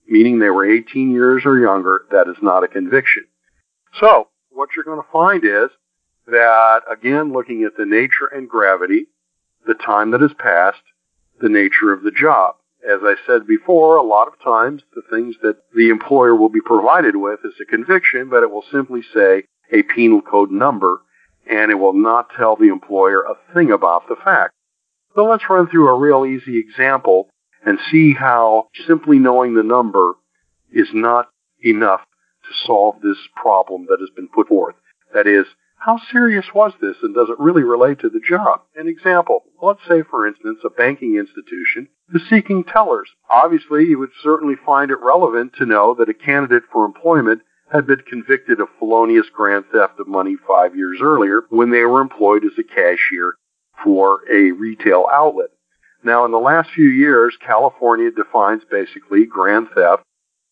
meaning 0.07 0.39
they 0.39 0.49
were 0.49 0.69
18 0.69 1.11
years 1.11 1.43
or 1.45 1.59
younger, 1.59 2.05
that 2.11 2.27
is 2.27 2.37
not 2.41 2.63
a 2.63 2.67
conviction. 2.67 3.25
So 3.99 4.27
what 4.49 4.69
you're 4.75 4.85
going 4.85 5.01
to 5.01 5.11
find 5.11 5.45
is 5.45 5.69
that, 6.27 6.81
again, 6.91 7.33
looking 7.33 7.63
at 7.63 7.77
the 7.77 7.85
nature 7.85 8.27
and 8.33 8.49
gravity, 8.49 9.07
the 9.65 9.73
time 9.73 10.11
that 10.11 10.21
has 10.21 10.33
passed, 10.37 10.81
the 11.41 11.49
nature 11.49 11.91
of 11.91 12.03
the 12.03 12.11
job. 12.11 12.55
As 12.87 12.99
I 13.01 13.15
said 13.25 13.47
before, 13.47 13.95
a 13.95 14.03
lot 14.03 14.27
of 14.27 14.39
times 14.41 14.83
the 14.93 15.01
things 15.09 15.35
that 15.41 15.57
the 15.73 15.89
employer 15.89 16.35
will 16.35 16.49
be 16.49 16.61
provided 16.61 17.15
with 17.15 17.39
is 17.45 17.53
a 17.61 17.65
conviction, 17.65 18.29
but 18.29 18.43
it 18.43 18.51
will 18.51 18.65
simply 18.71 19.01
say 19.13 19.43
a 19.71 19.83
penal 19.83 20.21
code 20.21 20.51
number, 20.51 21.01
and 21.49 21.71
it 21.71 21.75
will 21.75 21.93
not 21.93 22.29
tell 22.35 22.55
the 22.55 22.67
employer 22.67 23.21
a 23.21 23.53
thing 23.53 23.71
about 23.71 24.07
the 24.07 24.15
fact. 24.15 24.53
So 25.15 25.25
let's 25.25 25.49
run 25.49 25.67
through 25.67 25.89
a 25.89 25.99
real 25.99 26.25
easy 26.25 26.57
example 26.57 27.29
and 27.65 27.79
see 27.89 28.13
how 28.13 28.67
simply 28.87 29.19
knowing 29.19 29.53
the 29.53 29.63
number 29.63 30.15
is 30.71 30.89
not 30.93 31.29
enough 31.63 32.01
to 32.01 32.65
solve 32.65 33.01
this 33.01 33.17
problem 33.35 33.85
that 33.89 33.99
has 34.01 34.09
been 34.15 34.27
put 34.27 34.49
forth. 34.49 34.75
That 35.13 35.27
is, 35.27 35.45
how 35.83 35.99
serious 36.11 36.45
was 36.55 36.71
this 36.79 36.95
and 37.03 37.13
does 37.13 37.27
it 37.29 37.39
really 37.39 37.63
relate 37.63 37.99
to 37.99 38.09
the 38.09 38.21
job? 38.21 38.61
An 38.75 38.87
example, 38.87 39.43
let's 39.61 39.81
say 39.87 40.01
for 40.01 40.25
instance 40.25 40.59
a 40.63 40.69
banking 40.69 41.17
institution 41.17 41.89
is 42.13 42.21
seeking 42.29 42.63
tellers. 42.63 43.09
Obviously 43.29 43.83
you 43.85 43.99
would 43.99 44.11
certainly 44.21 44.55
find 44.65 44.91
it 44.91 44.99
relevant 45.01 45.53
to 45.57 45.65
know 45.65 45.93
that 45.95 46.07
a 46.07 46.13
candidate 46.13 46.63
for 46.71 46.85
employment 46.85 47.41
had 47.69 47.85
been 47.85 48.01
convicted 48.07 48.61
of 48.61 48.69
felonious 48.79 49.25
grand 49.33 49.65
theft 49.73 49.99
of 49.99 50.07
money 50.07 50.37
five 50.47 50.73
years 50.73 50.99
earlier 51.01 51.41
when 51.49 51.69
they 51.69 51.83
were 51.83 51.99
employed 51.99 52.45
as 52.45 52.57
a 52.57 52.63
cashier 52.63 53.33
for 53.83 54.21
a 54.31 54.51
retail 54.51 55.07
outlet. 55.11 55.49
Now 56.01 56.23
in 56.23 56.31
the 56.31 56.37
last 56.37 56.69
few 56.73 56.87
years, 56.87 57.35
California 57.45 58.09
defines 58.09 58.63
basically 58.71 59.25
grand 59.25 59.67
theft 59.75 60.03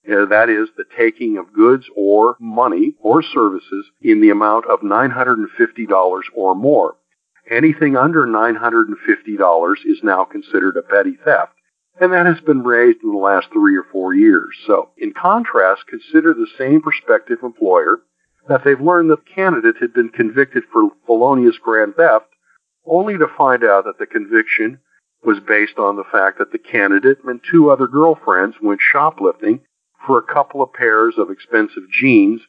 Uh, 0.09 0.25
that 0.25 0.49
is 0.49 0.69
the 0.75 0.85
taking 0.97 1.37
of 1.37 1.53
goods 1.53 1.85
or 1.95 2.35
money 2.39 2.95
or 2.99 3.21
services 3.21 3.85
in 4.01 4.19
the 4.19 4.31
amount 4.31 4.65
of 4.65 4.79
$950 4.79 6.21
or 6.35 6.55
more. 6.55 6.95
Anything 7.49 7.95
under 7.95 8.25
$950 8.25 9.75
is 9.85 9.99
now 10.03 10.23
considered 10.23 10.77
a 10.77 10.81
petty 10.81 11.17
theft. 11.23 11.53
And 11.99 12.13
that 12.13 12.25
has 12.25 12.39
been 12.41 12.63
raised 12.63 13.03
in 13.03 13.11
the 13.11 13.17
last 13.17 13.47
three 13.51 13.75
or 13.75 13.83
four 13.91 14.13
years. 14.13 14.55
So, 14.65 14.89
in 14.97 15.13
contrast, 15.13 15.85
consider 15.87 16.33
the 16.33 16.47
same 16.57 16.81
prospective 16.81 17.39
employer 17.43 18.01
that 18.47 18.63
they've 18.63 18.81
learned 18.81 19.11
the 19.11 19.17
candidate 19.17 19.75
had 19.79 19.93
been 19.93 20.09
convicted 20.09 20.63
for 20.71 20.89
felonious 21.05 21.57
grand 21.61 21.95
theft, 21.95 22.25
only 22.85 23.17
to 23.17 23.27
find 23.37 23.63
out 23.63 23.85
that 23.85 23.99
the 23.99 24.07
conviction 24.07 24.79
was 25.23 25.39
based 25.39 25.77
on 25.77 25.95
the 25.95 26.03
fact 26.11 26.39
that 26.39 26.51
the 26.51 26.57
candidate 26.57 27.19
and 27.23 27.39
two 27.43 27.69
other 27.69 27.87
girlfriends 27.87 28.55
went 28.61 28.79
shoplifting 28.81 29.59
for 30.05 30.17
a 30.17 30.33
couple 30.33 30.61
of 30.61 30.73
pairs 30.73 31.15
of 31.17 31.29
expensive 31.29 31.83
jeans 31.91 32.41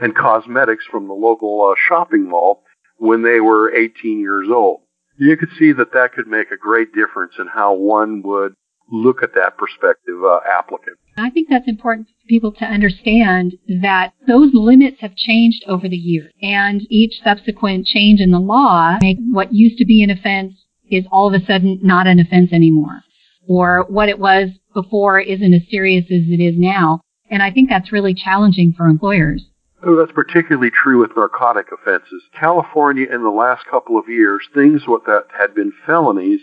and 0.00 0.14
cosmetics 0.14 0.84
from 0.90 1.08
the 1.08 1.14
local 1.14 1.70
uh, 1.70 1.74
shopping 1.88 2.28
mall 2.28 2.62
when 2.96 3.22
they 3.22 3.40
were 3.40 3.74
18 3.74 4.20
years 4.20 4.48
old. 4.50 4.80
You 5.16 5.36
could 5.36 5.50
see 5.58 5.72
that 5.72 5.92
that 5.92 6.12
could 6.12 6.28
make 6.28 6.50
a 6.50 6.56
great 6.56 6.94
difference 6.94 7.34
in 7.38 7.48
how 7.48 7.74
one 7.74 8.22
would 8.22 8.54
look 8.90 9.22
at 9.22 9.34
that 9.34 9.56
prospective 9.56 10.22
uh, 10.24 10.40
applicant. 10.48 10.96
I 11.16 11.30
think 11.30 11.48
that's 11.50 11.68
important 11.68 12.08
for 12.08 12.28
people 12.28 12.52
to 12.52 12.64
understand 12.64 13.54
that 13.82 14.12
those 14.26 14.50
limits 14.54 14.98
have 15.00 15.16
changed 15.16 15.64
over 15.66 15.88
the 15.88 15.96
years 15.96 16.32
and 16.40 16.82
each 16.88 17.20
subsequent 17.22 17.86
change 17.86 18.20
in 18.20 18.30
the 18.30 18.38
law 18.38 18.98
make 19.00 19.18
what 19.30 19.52
used 19.52 19.78
to 19.78 19.84
be 19.84 20.02
an 20.02 20.10
offense 20.10 20.54
is 20.90 21.04
all 21.10 21.32
of 21.32 21.40
a 21.40 21.44
sudden 21.44 21.80
not 21.82 22.06
an 22.06 22.18
offense 22.18 22.52
anymore 22.52 23.02
or 23.48 23.86
what 23.88 24.08
it 24.08 24.18
was 24.18 24.50
before 24.74 25.18
isn't 25.18 25.54
as 25.54 25.62
serious 25.70 26.04
as 26.04 26.28
it 26.28 26.40
is 26.40 26.54
now. 26.56 27.00
And 27.30 27.42
I 27.42 27.50
think 27.50 27.68
that's 27.68 27.92
really 27.92 28.14
challenging 28.14 28.74
for 28.76 28.86
employers. 28.86 29.44
Oh, 29.82 29.96
that's 29.96 30.12
particularly 30.12 30.70
true 30.70 31.00
with 31.00 31.16
narcotic 31.16 31.66
offenses. 31.72 32.22
California, 32.38 33.06
in 33.10 33.22
the 33.22 33.30
last 33.30 33.64
couple 33.66 33.98
of 33.98 34.08
years, 34.08 34.42
things 34.54 34.82
that 34.86 35.26
had 35.38 35.54
been 35.54 35.72
felonies 35.86 36.40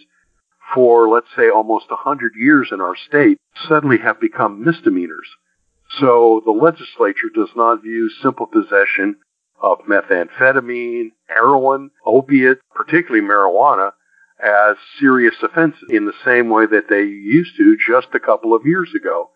for, 0.73 1.09
let's 1.09 1.27
say, 1.35 1.49
almost 1.49 1.85
a 1.91 1.95
hundred 1.95 2.33
years 2.37 2.69
in 2.71 2.81
our 2.81 2.95
state 2.95 3.37
suddenly 3.67 3.97
have 3.97 4.19
become 4.19 4.63
misdemeanors. 4.63 5.27
So 5.99 6.41
the 6.45 6.51
legislature 6.51 7.29
does 7.33 7.49
not 7.55 7.83
view 7.83 8.09
simple 8.09 8.47
possession 8.47 9.17
of 9.61 9.79
methamphetamine, 9.79 11.11
heroin, 11.27 11.91
opiate, 12.05 12.59
particularly 12.73 13.25
marijuana, 13.25 13.91
as 14.43 14.75
serious 14.99 15.35
offenses 15.41 15.83
in 15.89 16.05
the 16.05 16.13
same 16.23 16.49
way 16.49 16.65
that 16.65 16.89
they 16.89 17.03
used 17.03 17.55
to 17.57 17.77
just 17.77 18.07
a 18.13 18.19
couple 18.19 18.53
of 18.53 18.65
years 18.65 18.91
ago. 18.95 19.31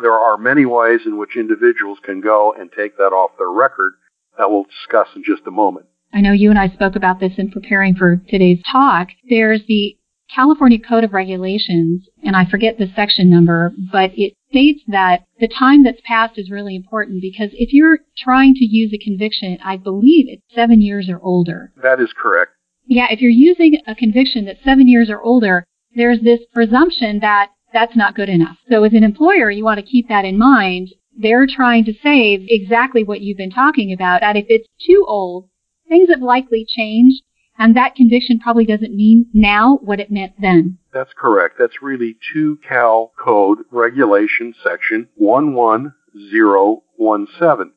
There 0.00 0.12
are 0.12 0.38
many 0.38 0.64
ways 0.64 1.00
in 1.04 1.18
which 1.18 1.36
individuals 1.36 1.98
can 2.02 2.20
go 2.20 2.52
and 2.52 2.70
take 2.70 2.96
that 2.96 3.12
off 3.12 3.32
their 3.38 3.50
record 3.50 3.94
that 4.38 4.50
we'll 4.50 4.64
discuss 4.64 5.08
in 5.14 5.22
just 5.24 5.46
a 5.46 5.50
moment. 5.50 5.86
I 6.14 6.20
know 6.20 6.32
you 6.32 6.50
and 6.50 6.58
I 6.58 6.68
spoke 6.68 6.96
about 6.96 7.20
this 7.20 7.32
in 7.36 7.50
preparing 7.50 7.94
for 7.94 8.22
today's 8.28 8.62
talk. 8.70 9.08
There's 9.28 9.62
the 9.66 9.96
California 10.34 10.78
Code 10.78 11.04
of 11.04 11.12
Regulations, 11.12 12.06
and 12.24 12.34
I 12.34 12.46
forget 12.46 12.78
the 12.78 12.90
section 12.94 13.28
number, 13.28 13.74
but 13.90 14.12
it 14.16 14.34
states 14.48 14.80
that 14.88 15.24
the 15.40 15.48
time 15.48 15.84
that's 15.84 16.00
passed 16.06 16.38
is 16.38 16.50
really 16.50 16.74
important 16.74 17.20
because 17.20 17.50
if 17.52 17.72
you're 17.72 17.98
trying 18.16 18.54
to 18.54 18.64
use 18.64 18.92
a 18.94 19.04
conviction, 19.04 19.58
I 19.62 19.76
believe 19.76 20.26
it's 20.28 20.42
seven 20.54 20.80
years 20.80 21.08
or 21.10 21.20
older. 21.22 21.72
That 21.82 22.00
is 22.00 22.14
correct 22.16 22.52
yeah, 22.86 23.06
if 23.10 23.20
you're 23.20 23.30
using 23.30 23.78
a 23.86 23.94
conviction 23.94 24.44
that's 24.44 24.62
seven 24.64 24.88
years 24.88 25.08
or 25.10 25.22
older, 25.22 25.64
there's 25.94 26.20
this 26.20 26.40
presumption 26.52 27.20
that 27.20 27.50
that's 27.72 27.96
not 27.96 28.14
good 28.14 28.28
enough. 28.28 28.56
So 28.70 28.84
as 28.84 28.92
an 28.92 29.04
employer, 29.04 29.50
you 29.50 29.64
want 29.64 29.80
to 29.80 29.86
keep 29.86 30.08
that 30.08 30.24
in 30.24 30.38
mind. 30.38 30.90
They're 31.16 31.46
trying 31.46 31.84
to 31.86 31.94
save 32.02 32.44
exactly 32.48 33.04
what 33.04 33.20
you've 33.20 33.38
been 33.38 33.50
talking 33.50 33.92
about, 33.92 34.22
that 34.22 34.36
if 34.36 34.46
it's 34.48 34.68
too 34.86 35.04
old, 35.06 35.48
things 35.88 36.08
have 36.08 36.22
likely 36.22 36.64
changed, 36.66 37.22
and 37.58 37.76
that 37.76 37.94
conviction 37.94 38.40
probably 38.40 38.64
doesn't 38.64 38.94
mean 38.94 39.26
now 39.34 39.78
what 39.82 40.00
it 40.00 40.10
meant 40.10 40.32
then. 40.40 40.78
That's 40.92 41.12
correct. 41.16 41.56
That's 41.58 41.82
really 41.82 42.16
2 42.32 42.60
Cal 42.66 43.12
Code 43.18 43.58
Regulation 43.70 44.54
Section 44.62 45.08
11017. 45.16 47.72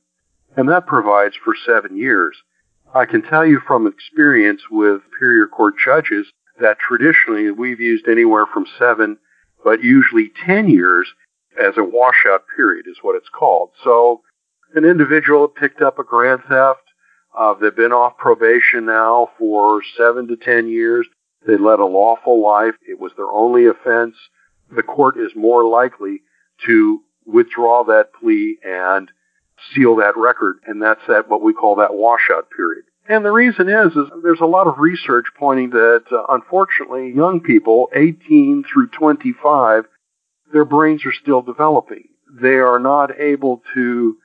And 0.58 0.70
that 0.70 0.88
provides 0.88 1.36
for 1.44 1.54
seven 1.56 1.98
years. 1.98 2.38
I 2.93 3.06
can 3.06 3.21
tell 3.21 3.45
you 3.45 3.60
from 3.65 3.88
experience 3.88 4.62
with 4.71 5.02
superior 5.12 5.48
court 5.48 5.76
judges 5.84 6.28
that 6.60 6.80
traditionally 6.80 7.52
we've 7.52 7.80
used 7.80 8.08
anywhere 8.08 8.45
from 8.45 8.65
seven, 8.80 9.17
but 9.63 9.84
usually 9.84 10.32
10 10.45 10.69
years 10.69 11.13
as 11.62 11.78
a 11.78 11.84
washout 11.84 12.43
period 12.56 12.86
is 12.88 12.98
what 13.02 13.15
it's 13.15 13.30
called. 13.30 13.71
So 13.84 14.21
an 14.74 14.86
individual 14.86 15.48
picked 15.48 15.82
up 15.82 16.00
a 16.00 16.04
grand 16.04 16.41
theft. 16.48 16.82
Uh, 17.38 17.54
they've 17.54 17.76
been 17.76 17.91
off 17.91 18.17
probation 18.17 18.86
now 18.86 19.30
for 19.38 19.82
seven 19.98 20.28
to 20.28 20.38
10 20.38 20.69
years. 20.69 21.08
They 21.45 21.58
led 21.58 21.80
a 21.80 21.86
lawful 21.86 22.41
life. 22.41 22.76
It 22.88 23.00
was 23.00 23.12
their 23.17 23.30
only 23.30 23.65
offense. 23.65 24.15
The 24.74 24.84
court 24.84 25.17
is 25.17 25.32
more 25.36 25.65
likely 25.65 26.21
to 26.65 27.02
withdraw 27.26 27.84
that 27.86 28.13
plea 28.19 28.58
and 28.63 29.12
seal 29.74 29.98
that 29.98 30.18
record, 30.18 30.58
and 30.65 30.82
that's 30.82 31.02
that 31.08 31.30
what 31.30 31.41
we 31.41 31.54
call 31.54 31.76
that 31.78 31.94
washout 31.94 32.50
period. 32.56 32.86
And 33.08 33.24
the 33.24 33.32
reason 33.32 33.70
is, 33.70 33.91
is 33.96 34.10
there's 34.24 34.41
a 34.41 34.46
lot 34.46 34.68
of 34.68 34.80
research 34.80 35.26
pointing 35.38 35.70
that, 35.72 36.06
uh, 36.12 36.24
unfortunately, 36.30 37.13
young 37.15 37.39
people, 37.39 37.89
18 37.94 38.63
through 38.72 38.88
25, 38.88 39.86
their 40.52 40.65
brains 40.65 41.06
are 41.06 41.13
still 41.13 41.41
developing. 41.41 42.06
They 42.41 42.56
are 42.56 42.80
not 42.80 43.20
able 43.20 43.62
to 43.76 44.18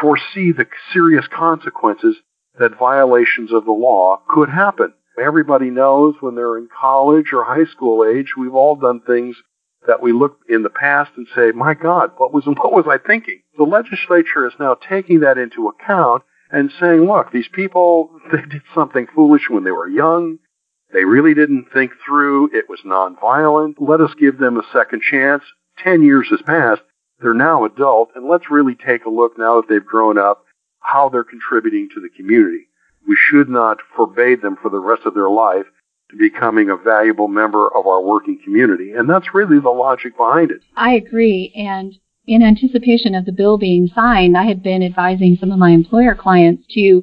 foresee 0.00 0.52
the 0.52 0.66
serious 0.92 1.26
consequences 1.34 2.16
that 2.58 2.78
violations 2.78 3.52
of 3.52 3.64
the 3.64 3.72
law 3.72 4.20
could 4.28 4.50
happen. 4.50 4.92
Everybody 5.18 5.70
knows 5.70 6.14
when 6.20 6.34
they're 6.34 6.58
in 6.58 6.68
college 6.68 7.32
or 7.32 7.44
high 7.44 7.64
school 7.72 8.04
age, 8.04 8.34
we've 8.36 8.54
all 8.54 8.76
done 8.76 9.00
things 9.00 9.36
that 9.86 10.02
we 10.02 10.12
look 10.12 10.40
in 10.48 10.62
the 10.62 10.70
past 10.70 11.10
and 11.16 11.26
say, 11.34 11.52
my 11.52 11.74
God, 11.74 12.12
what 12.16 12.32
was, 12.32 12.44
what 12.46 12.72
was 12.72 12.86
I 12.88 12.98
thinking? 12.98 13.42
The 13.56 13.64
legislature 13.64 14.46
is 14.46 14.54
now 14.58 14.74
taking 14.74 15.20
that 15.20 15.38
into 15.38 15.68
account 15.68 16.22
and 16.50 16.72
saying, 16.80 17.06
look, 17.06 17.30
these 17.32 17.48
people, 17.48 18.10
they 18.32 18.42
did 18.42 18.62
something 18.74 19.06
foolish 19.14 19.48
when 19.48 19.64
they 19.64 19.70
were 19.70 19.88
young. 19.88 20.38
They 20.92 21.04
really 21.04 21.34
didn't 21.34 21.66
think 21.72 21.92
through. 22.04 22.50
It 22.52 22.64
was 22.68 22.80
nonviolent. 22.84 23.74
Let 23.78 24.00
us 24.00 24.14
give 24.18 24.38
them 24.38 24.56
a 24.56 24.72
second 24.72 25.02
chance. 25.02 25.42
Ten 25.78 26.02
years 26.02 26.28
has 26.30 26.40
passed. 26.42 26.82
They're 27.20 27.34
now 27.34 27.64
adult, 27.64 28.10
and 28.14 28.28
let's 28.28 28.50
really 28.50 28.74
take 28.74 29.04
a 29.04 29.10
look 29.10 29.36
now 29.36 29.60
that 29.60 29.68
they've 29.68 29.84
grown 29.84 30.18
up, 30.18 30.44
how 30.80 31.08
they're 31.08 31.24
contributing 31.24 31.88
to 31.94 32.00
the 32.00 32.08
community. 32.08 32.68
We 33.06 33.16
should 33.16 33.48
not 33.48 33.78
forbade 33.96 34.40
them 34.40 34.56
for 34.60 34.70
the 34.70 34.78
rest 34.78 35.02
of 35.04 35.14
their 35.14 35.28
life 35.28 35.66
to 36.10 36.16
becoming 36.16 36.70
a 36.70 36.76
valuable 36.76 37.28
member 37.28 37.68
of 37.76 37.86
our 37.86 38.02
working 38.02 38.38
community. 38.42 38.92
And 38.92 39.08
that's 39.08 39.34
really 39.34 39.60
the 39.60 39.70
logic 39.70 40.16
behind 40.16 40.50
it. 40.50 40.60
I 40.76 40.92
agree. 40.94 41.52
And 41.54 41.94
in 42.26 42.42
anticipation 42.42 43.14
of 43.14 43.24
the 43.24 43.32
bill 43.32 43.58
being 43.58 43.88
signed, 43.94 44.36
I 44.36 44.44
had 44.44 44.62
been 44.62 44.82
advising 44.82 45.36
some 45.38 45.50
of 45.50 45.58
my 45.58 45.70
employer 45.70 46.14
clients 46.14 46.66
to 46.74 47.02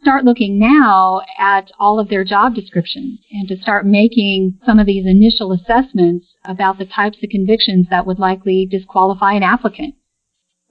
start 0.00 0.24
looking 0.24 0.58
now 0.58 1.22
at 1.38 1.70
all 1.78 1.98
of 1.98 2.08
their 2.08 2.24
job 2.24 2.54
descriptions 2.54 3.20
and 3.32 3.48
to 3.48 3.56
start 3.56 3.86
making 3.86 4.58
some 4.66 4.78
of 4.78 4.86
these 4.86 5.06
initial 5.06 5.50
assessments 5.50 6.26
about 6.44 6.78
the 6.78 6.84
types 6.84 7.18
of 7.22 7.30
convictions 7.30 7.86
that 7.88 8.06
would 8.06 8.18
likely 8.18 8.66
disqualify 8.70 9.32
an 9.32 9.42
applicant. 9.42 9.94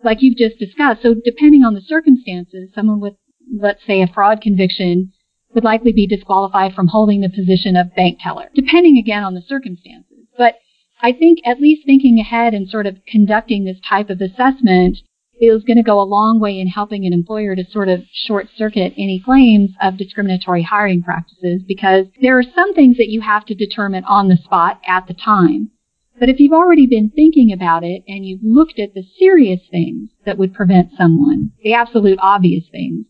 Like 0.04 0.22
you've 0.22 0.38
just 0.38 0.60
discussed, 0.60 1.02
so 1.02 1.16
depending 1.26 1.64
on 1.64 1.74
the 1.74 1.82
circumstances, 1.82 2.70
someone 2.76 3.00
with 3.00 3.16
let's 3.60 3.86
say 3.86 4.02
a 4.02 4.08
fraud 4.08 4.42
conviction, 4.42 5.14
would 5.54 5.64
likely 5.64 5.92
be 5.92 6.08
disqualified 6.08 6.74
from 6.74 6.88
holding 6.88 7.22
the 7.22 7.30
position 7.30 7.76
of 7.76 7.96
bank 7.96 8.20
teller, 8.22 8.50
depending 8.56 8.98
again 8.98 9.24
on 9.24 9.34
the 9.34 9.42
circumstances. 9.42 10.28
But 10.38 10.56
I 11.02 11.12
think 11.12 11.40
at 11.46 11.62
least 11.62 11.86
thinking 11.86 12.20
ahead 12.20 12.54
and 12.54 12.68
sort 12.68 12.88
of 12.88 12.98
conducting 13.08 13.66
this 13.66 13.80
type 13.88 14.10
of 14.10 14.22
assessment 14.22 15.00
is 15.42 15.64
going 15.64 15.78
to 15.78 15.84
go 15.84 16.00
a 16.00 16.04
long 16.04 16.40
way 16.40 16.60
in 16.60 16.68
helping 16.68 17.06
an 17.06 17.14
employer 17.14 17.56
to 17.56 17.66
sort 17.70 17.90
of 17.90 18.04
short 18.12 18.48
circuit 18.56 18.94
any 18.98 19.20
claims 19.24 19.72
of 19.82 19.98
discriminatory 19.98 20.64
hiring 20.64 21.04
practices 21.04 21.62
because 21.68 22.06
there 22.22 22.38
are 22.38 22.44
some 22.44 22.74
things 22.74 22.98
that 22.98 23.10
you 23.10 23.22
have 23.22 23.46
to 23.46 23.56
determine 23.56 24.04
on 24.06 24.28
the 24.28 24.38
spot 24.38 24.80
at 24.88 25.08
the 25.08 25.14
time. 25.14 25.72
But 26.20 26.30
if 26.30 26.40
you've 26.40 26.54
already 26.54 26.86
been 26.86 27.10
thinking 27.10 27.52
about 27.52 27.84
it 27.84 28.04
and 28.08 28.26
you've 28.26 28.44
looked 28.44 28.80
at 28.80 28.94
the 28.94 29.04
serious 29.20 29.62
things 29.70 30.10
that 30.26 30.38
would 30.38 30.54
prevent 30.54 30.92
someone, 30.98 31.52
the 31.64 31.74
absolute 31.74 32.20
obvious 32.22 32.66
things, 32.72 33.06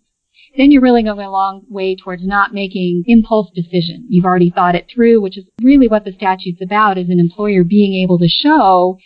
then 0.58 0.72
you're 0.72 0.82
really 0.82 1.04
going 1.04 1.20
a 1.20 1.32
long 1.32 1.64
way 1.70 1.96
towards 1.96 2.26
not 2.26 2.54
making 2.54 3.04
impulse 3.08 3.50
decisions. 3.56 4.06
You've 4.10 4.26
already 4.26 4.52
thought 4.52 4.76
it 4.76 4.88
through, 4.94 5.22
which 5.22 5.38
is 5.38 5.46
really 5.62 5.88
what 5.88 6.06
the 6.06 6.14
statute's 6.14 6.62
about 6.62 6.98
is 6.98 7.10
an 7.10 7.20
employer 7.20 7.64
being 7.64 8.02
able 8.04 8.20
to 8.20 8.28
show 8.28 8.98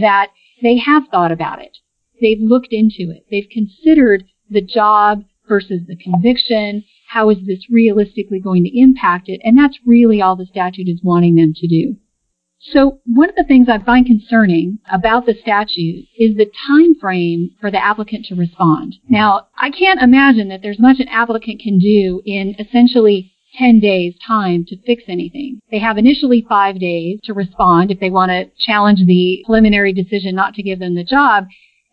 that 0.00 0.28
they 0.62 0.78
have 0.78 1.04
thought 1.10 1.30
about 1.30 1.60
it. 1.60 1.76
They've 2.20 2.40
looked 2.40 2.72
into 2.72 3.12
it. 3.12 3.26
They've 3.30 3.48
considered 3.50 4.24
the 4.50 4.62
job 4.62 5.24
versus 5.48 5.82
the 5.86 5.96
conviction. 5.96 6.84
How 7.08 7.30
is 7.30 7.38
this 7.46 7.70
realistically 7.70 8.40
going 8.40 8.64
to 8.64 8.80
impact 8.80 9.28
it? 9.28 9.40
And 9.44 9.56
that's 9.56 9.78
really 9.86 10.20
all 10.20 10.34
the 10.34 10.46
statute 10.46 10.88
is 10.88 11.00
wanting 11.04 11.36
them 11.36 11.52
to 11.54 11.68
do. 11.68 11.96
So 12.72 13.00
one 13.06 13.28
of 13.28 13.36
the 13.36 13.44
things 13.44 13.68
I 13.68 13.78
find 13.78 14.04
concerning 14.04 14.78
about 14.90 15.26
the 15.26 15.34
statute 15.40 16.06
is 16.18 16.36
the 16.36 16.50
time 16.66 16.94
frame 17.00 17.50
for 17.60 17.70
the 17.70 17.82
applicant 17.82 18.26
to 18.26 18.34
respond. 18.34 18.96
Now, 19.08 19.48
I 19.56 19.70
can't 19.70 20.02
imagine 20.02 20.48
that 20.48 20.62
there's 20.62 20.80
much 20.80 20.98
an 20.98 21.08
applicant 21.08 21.60
can 21.60 21.78
do 21.78 22.22
in 22.24 22.56
essentially 22.58 23.32
10 23.56 23.80
days 23.80 24.14
time 24.26 24.64
to 24.68 24.76
fix 24.84 25.04
anything. 25.06 25.60
They 25.70 25.78
have 25.78 25.96
initially 25.96 26.44
five 26.48 26.78
days 26.80 27.20
to 27.24 27.34
respond 27.34 27.90
if 27.90 28.00
they 28.00 28.10
want 28.10 28.30
to 28.30 28.50
challenge 28.58 29.00
the 29.06 29.42
preliminary 29.46 29.92
decision 29.92 30.34
not 30.34 30.54
to 30.54 30.62
give 30.62 30.80
them 30.80 30.94
the 30.94 31.04
job. 31.04 31.46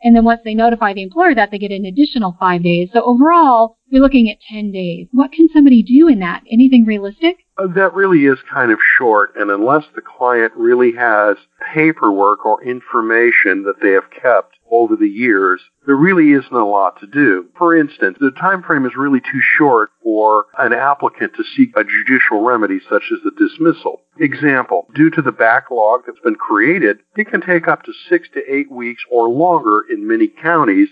And 0.03 0.15
then 0.15 0.25
once 0.25 0.41
they 0.43 0.53
notify 0.53 0.93
the 0.93 1.03
employer 1.03 1.33
that, 1.36 1.51
they 1.51 1.59
get 1.59 1.71
an 1.71 1.86
additional 1.86 2.36
five 2.38 2.63
days. 2.63 2.89
So 2.91 3.01
overall, 3.03 3.77
you're 3.88 4.01
looking 4.01 4.29
at 4.29 4.38
10 4.51 4.71
days. 4.71 5.07
What 5.12 5.31
can 5.31 5.47
somebody 5.53 5.81
do 5.81 6.09
in 6.09 6.19
that? 6.19 6.43
Anything 6.51 6.83
realistic? 6.83 7.42
Uh, 7.55 7.67
that 7.67 7.93
really 7.93 8.25
is 8.25 8.39
kind 8.51 8.71
of 8.71 8.79
short, 8.97 9.35
and 9.35 9.51
unless 9.51 9.83
the 9.93 10.01
client 10.01 10.51
really 10.55 10.93
has 10.93 11.37
paperwork 11.73 12.43
or 12.45 12.63
information 12.63 13.63
that 13.63 13.79
they 13.79 13.91
have 13.91 14.09
kept 14.09 14.55
over 14.71 14.95
the 14.95 15.07
years, 15.07 15.61
there 15.85 15.95
really 15.95 16.31
isn't 16.31 16.51
a 16.51 16.65
lot 16.65 16.99
to 16.99 17.05
do. 17.05 17.45
For 17.55 17.77
instance, 17.77 18.17
the 18.19 18.31
time 18.31 18.63
frame 18.63 18.87
is 18.87 18.95
really 18.97 19.19
too 19.19 19.41
short 19.57 19.91
for 20.01 20.45
an 20.57 20.73
applicant 20.73 21.33
to 21.35 21.43
seek 21.55 21.69
a 21.75 21.83
judicial 21.83 22.41
remedy 22.41 22.79
such 22.89 23.03
as 23.13 23.19
the 23.23 23.31
dismissal. 23.37 24.01
Example, 24.19 24.87
due 24.95 25.11
to 25.11 25.21
the 25.21 25.31
backlog 25.31 26.01
that's 26.07 26.19
been 26.23 26.35
created, 26.35 26.99
it 27.15 27.29
can 27.29 27.41
take 27.41 27.67
up 27.67 27.83
to 27.83 27.93
six 28.09 28.27
to 28.33 28.41
eight 28.51 28.71
weeks 28.71 29.03
or 29.11 29.29
longer 29.29 29.83
in 29.91 30.07
many 30.07 30.27
counties 30.27 30.89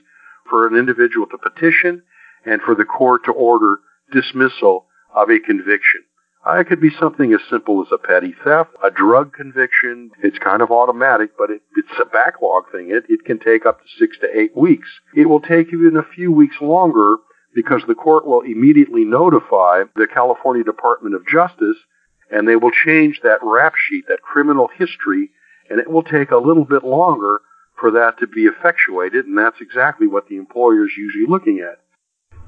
for 0.47 0.67
an 0.67 0.75
individual 0.75 1.25
to 1.25 1.39
petition 1.39 2.03
and 2.45 2.61
for 2.61 2.75
the 2.75 2.85
court 2.85 3.25
to 3.25 3.31
order 3.31 3.79
dismissal 4.11 4.85
of 5.15 5.29
a 5.31 5.39
conviction. 5.39 6.03
It 6.45 6.67
could 6.67 6.81
be 6.81 6.89
something 6.99 7.33
as 7.33 7.41
simple 7.49 7.81
as 7.81 7.91
a 7.91 7.97
petty 7.97 8.33
theft, 8.43 8.71
a 8.83 8.89
drug 8.89 9.33
conviction. 9.33 10.11
It's 10.23 10.39
kind 10.39 10.61
of 10.61 10.71
automatic, 10.71 11.37
but 11.37 11.51
it, 11.51 11.61
it's 11.75 11.99
a 12.01 12.05
backlog 12.05 12.71
thing. 12.71 12.89
It, 12.89 13.05
it 13.09 13.25
can 13.25 13.39
take 13.39 13.65
up 13.65 13.79
to 13.81 13.87
six 13.99 14.17
to 14.19 14.27
eight 14.37 14.55
weeks. 14.57 14.87
It 15.15 15.29
will 15.29 15.41
take 15.41 15.67
even 15.67 15.97
a 15.97 16.13
few 16.15 16.31
weeks 16.31 16.55
longer 16.59 17.17
because 17.53 17.83
the 17.87 17.95
court 17.95 18.25
will 18.25 18.41
immediately 18.41 19.05
notify 19.05 19.83
the 19.95 20.07
California 20.11 20.63
Department 20.63 21.15
of 21.15 21.27
Justice 21.27 21.77
and 22.31 22.47
they 22.47 22.55
will 22.55 22.71
change 22.71 23.19
that 23.23 23.39
rap 23.43 23.73
sheet, 23.75 24.05
that 24.07 24.21
criminal 24.21 24.69
history, 24.77 25.29
and 25.69 25.79
it 25.79 25.91
will 25.91 26.03
take 26.03 26.31
a 26.31 26.37
little 26.37 26.65
bit 26.65 26.83
longer 26.83 27.41
for 27.79 27.91
that 27.91 28.19
to 28.19 28.27
be 28.27 28.45
effectuated, 28.45 29.25
and 29.25 29.37
that's 29.37 29.59
exactly 29.59 30.07
what 30.07 30.27
the 30.29 30.37
employer 30.37 30.85
is 30.85 30.91
usually 30.97 31.25
looking 31.27 31.59
at. 31.59 31.79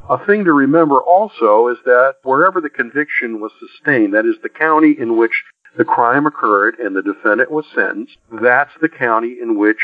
A 0.10 0.24
thing 0.26 0.44
to 0.44 0.52
remember 0.52 1.02
also 1.02 1.70
is 1.70 1.78
that 1.86 2.16
wherever 2.24 2.60
the 2.60 2.70
conviction 2.70 3.40
was 3.40 3.54
sustained, 3.58 4.14
that 4.14 4.26
is 4.26 4.36
the 4.44 4.50
county 4.50 4.92
in 4.98 5.18
which 5.18 5.44
the 5.78 5.86
crime 5.86 6.26
occurred 6.26 6.78
and 6.78 6.94
the 6.94 7.02
defendant 7.02 7.50
was 7.50 7.66
sentenced, 7.74 8.18
that's 8.42 8.74
the 8.82 8.90
county 8.90 9.38
in 9.42 9.58
which 9.58 9.80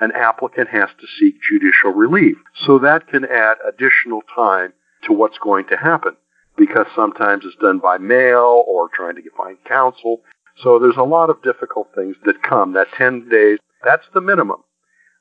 an 0.00 0.10
applicant 0.12 0.70
has 0.70 0.88
to 1.00 1.06
seek 1.18 1.34
judicial 1.42 1.92
relief. 1.92 2.38
So 2.66 2.78
that 2.78 3.08
can 3.08 3.26
add 3.26 3.58
additional 3.66 4.22
time 4.34 4.72
to 5.04 5.12
what's 5.12 5.38
going 5.38 5.66
to 5.66 5.76
happen 5.76 6.16
because 6.56 6.86
sometimes 6.96 7.44
it's 7.44 7.56
done 7.56 7.78
by 7.78 7.98
mail 7.98 8.64
or 8.66 8.88
trying 8.88 9.16
to 9.16 9.22
find 9.36 9.62
counsel. 9.64 10.22
So 10.62 10.78
there's 10.78 10.96
a 10.96 11.02
lot 11.02 11.28
of 11.28 11.42
difficult 11.42 11.88
things 11.94 12.16
that 12.24 12.42
come. 12.42 12.72
That 12.72 12.88
10 12.96 13.28
days, 13.28 13.58
that's 13.84 14.06
the 14.14 14.22
minimum. 14.22 14.64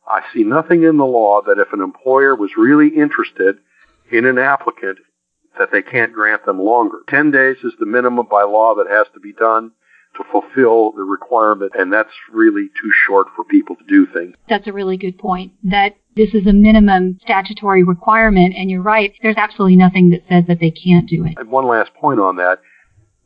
I 0.08 0.22
see 0.34 0.44
nothing 0.44 0.84
in 0.84 0.96
the 0.96 1.06
law 1.06 1.42
that 1.46 1.60
if 1.60 1.74
an 1.74 1.82
employer 1.82 2.34
was 2.34 2.52
really 2.56 2.88
interested 2.88 3.58
in 4.12 4.26
an 4.26 4.38
applicant 4.38 5.00
that 5.58 5.72
they 5.72 5.82
can't 5.82 6.14
grant 6.14 6.46
them 6.46 6.60
longer. 6.62 7.00
10 7.10 7.32
days 7.32 7.58
is 7.64 7.74
the 7.80 7.86
minimum 7.86 8.28
by 8.30 8.44
law 8.44 8.76
that 8.76 8.88
has 8.90 9.08
to 9.14 9.20
be 9.20 9.34
done 9.34 9.72
to 10.16 10.24
fulfill 10.32 10.92
the 10.94 11.04
requirement, 11.04 11.74
and 11.78 11.92
that's 11.92 12.12
really 12.32 12.68
too 12.82 12.92
short 13.06 13.28
for 13.36 13.44
people 13.44 13.76
to 13.76 13.84
do 13.86 14.08
things. 14.12 14.36
That's 14.50 14.68
a 14.68 14.74
really 14.74 14.98
good 14.98 15.18
point. 15.18 15.54
That 15.64 15.96
this 16.16 16.34
is 16.34 16.48
a 16.48 16.54
minimum 16.54 17.20
statutory 17.22 17.84
requirement, 17.84 18.56
and 18.58 18.70
you're 18.70 18.82
right, 18.82 19.14
there's 19.22 19.38
absolutely 19.38 19.76
nothing 19.76 20.10
that 20.10 20.24
says 20.30 20.46
that 20.48 20.60
they 20.60 20.72
can't 20.72 21.08
do 21.08 21.26
it. 21.26 21.36
And 21.38 21.52
one 21.52 21.68
last 21.68 21.94
point 21.94 22.20
on 22.20 22.38
that. 22.38 22.60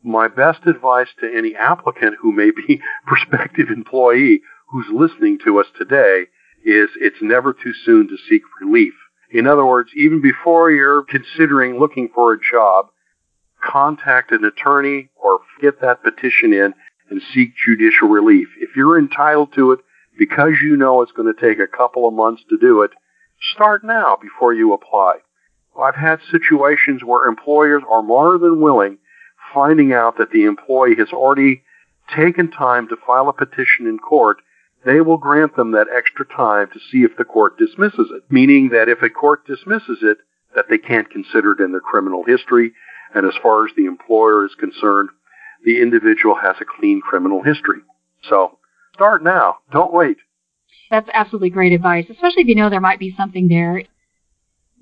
My 0.03 0.27
best 0.27 0.65
advice 0.65 1.09
to 1.19 1.31
any 1.31 1.55
applicant 1.55 2.15
who 2.21 2.31
may 2.31 2.51
be 2.51 2.81
prospective 3.07 3.69
employee 3.69 4.41
who's 4.71 4.87
listening 4.91 5.37
to 5.45 5.59
us 5.59 5.67
today 5.77 6.25
is 6.63 6.89
it's 6.95 7.21
never 7.21 7.53
too 7.53 7.73
soon 7.85 8.07
to 8.07 8.17
seek 8.29 8.41
relief. 8.59 8.93
In 9.31 9.47
other 9.47 9.65
words, 9.65 9.91
even 9.95 10.21
before 10.21 10.71
you're 10.71 11.03
considering 11.03 11.79
looking 11.79 12.09
for 12.13 12.33
a 12.33 12.39
job, 12.39 12.87
contact 13.63 14.31
an 14.31 14.43
attorney 14.43 15.09
or 15.15 15.39
get 15.61 15.81
that 15.81 16.03
petition 16.03 16.53
in 16.53 16.73
and 17.09 17.21
seek 17.33 17.53
judicial 17.55 18.09
relief. 18.09 18.49
If 18.59 18.75
you're 18.75 18.99
entitled 18.99 19.53
to 19.55 19.71
it 19.71 19.79
because 20.17 20.53
you 20.61 20.75
know 20.75 21.01
it's 21.01 21.11
going 21.11 21.33
to 21.33 21.39
take 21.39 21.59
a 21.59 21.67
couple 21.67 22.07
of 22.07 22.13
months 22.13 22.43
to 22.49 22.57
do 22.57 22.81
it, 22.81 22.91
start 23.53 23.83
now 23.83 24.17
before 24.21 24.53
you 24.53 24.73
apply. 24.73 25.17
I've 25.79 25.95
had 25.95 26.19
situations 26.29 27.01
where 27.03 27.27
employers 27.27 27.83
are 27.89 28.03
more 28.03 28.37
than 28.37 28.59
willing 28.59 28.97
finding 29.53 29.93
out 29.93 30.17
that 30.17 30.31
the 30.31 30.43
employee 30.43 30.95
has 30.97 31.09
already 31.11 31.63
taken 32.15 32.51
time 32.51 32.87
to 32.87 32.97
file 33.05 33.29
a 33.29 33.33
petition 33.33 33.87
in 33.87 33.97
court 33.97 34.37
they 34.85 35.01
will 35.01 35.17
grant 35.17 35.55
them 35.55 35.71
that 35.71 35.87
extra 35.95 36.25
time 36.25 36.67
to 36.73 36.79
see 36.91 37.03
if 37.03 37.15
the 37.17 37.23
court 37.23 37.57
dismisses 37.57 38.11
it. 38.11 38.23
Meaning 38.29 38.69
that 38.69 38.89
if 38.89 39.01
a 39.01 39.09
court 39.09 39.45
dismisses 39.45 39.99
it, 40.01 40.17
that 40.55 40.65
they 40.69 40.77
can't 40.77 41.09
consider 41.09 41.53
it 41.53 41.59
in 41.63 41.71
their 41.71 41.81
criminal 41.81 42.23
history. 42.25 42.73
And 43.13 43.25
as 43.25 43.33
far 43.41 43.65
as 43.65 43.71
the 43.75 43.85
employer 43.85 44.45
is 44.45 44.55
concerned, 44.59 45.09
the 45.63 45.81
individual 45.81 46.35
has 46.41 46.55
a 46.59 46.65
clean 46.65 47.01
criminal 47.01 47.43
history. 47.43 47.81
So 48.29 48.57
start 48.93 49.23
now. 49.23 49.57
Don't 49.71 49.93
wait. 49.93 50.17
That's 50.89 51.09
absolutely 51.13 51.51
great 51.51 51.73
advice, 51.73 52.05
especially 52.09 52.43
if 52.43 52.47
you 52.47 52.55
know 52.55 52.69
there 52.69 52.81
might 52.81 52.99
be 52.99 53.13
something 53.15 53.47
there. 53.47 53.83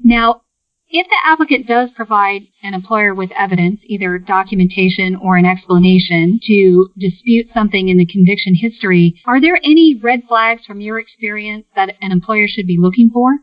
Now, 0.03 0.41
if 0.89 1.07
the 1.07 1.17
applicant 1.23 1.67
does 1.67 1.89
provide 1.95 2.47
an 2.63 2.73
employer 2.73 3.13
with 3.13 3.31
evidence, 3.37 3.79
either 3.83 4.17
documentation 4.17 5.15
or 5.15 5.37
an 5.37 5.45
explanation 5.45 6.39
to 6.47 6.89
dispute 6.97 7.47
something 7.53 7.89
in 7.89 7.97
the 7.97 8.05
conviction 8.05 8.55
history, 8.55 9.21
are 9.25 9.39
there 9.39 9.59
any 9.63 9.99
red 10.01 10.23
flags 10.27 10.65
from 10.65 10.81
your 10.81 10.99
experience 10.99 11.65
that 11.75 11.95
an 12.01 12.11
employer 12.11 12.47
should 12.47 12.65
be 12.65 12.77
looking 12.79 13.09
for? 13.11 13.37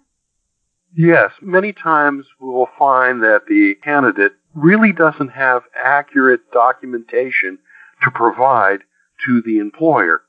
Yes, 0.96 1.30
many 1.40 1.72
times 1.72 2.26
we 2.40 2.48
will 2.48 2.70
find 2.78 3.22
that 3.22 3.42
the 3.48 3.74
candidate 3.84 4.32
really 4.54 4.92
doesn't 4.92 5.28
have 5.28 5.62
accurate 5.74 6.50
documentation 6.52 7.58
to 8.02 8.10
provide 8.10 8.80
to 9.26 9.42
the 9.42 9.58
employer. 9.58 10.22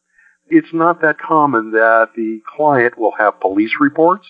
It's 0.49 0.73
not 0.73 1.01
that 1.01 1.19
common 1.19 1.71
that 1.71 2.09
the 2.15 2.41
client 2.55 2.97
will 2.97 3.13
have 3.17 3.39
police 3.39 3.73
reports 3.79 4.27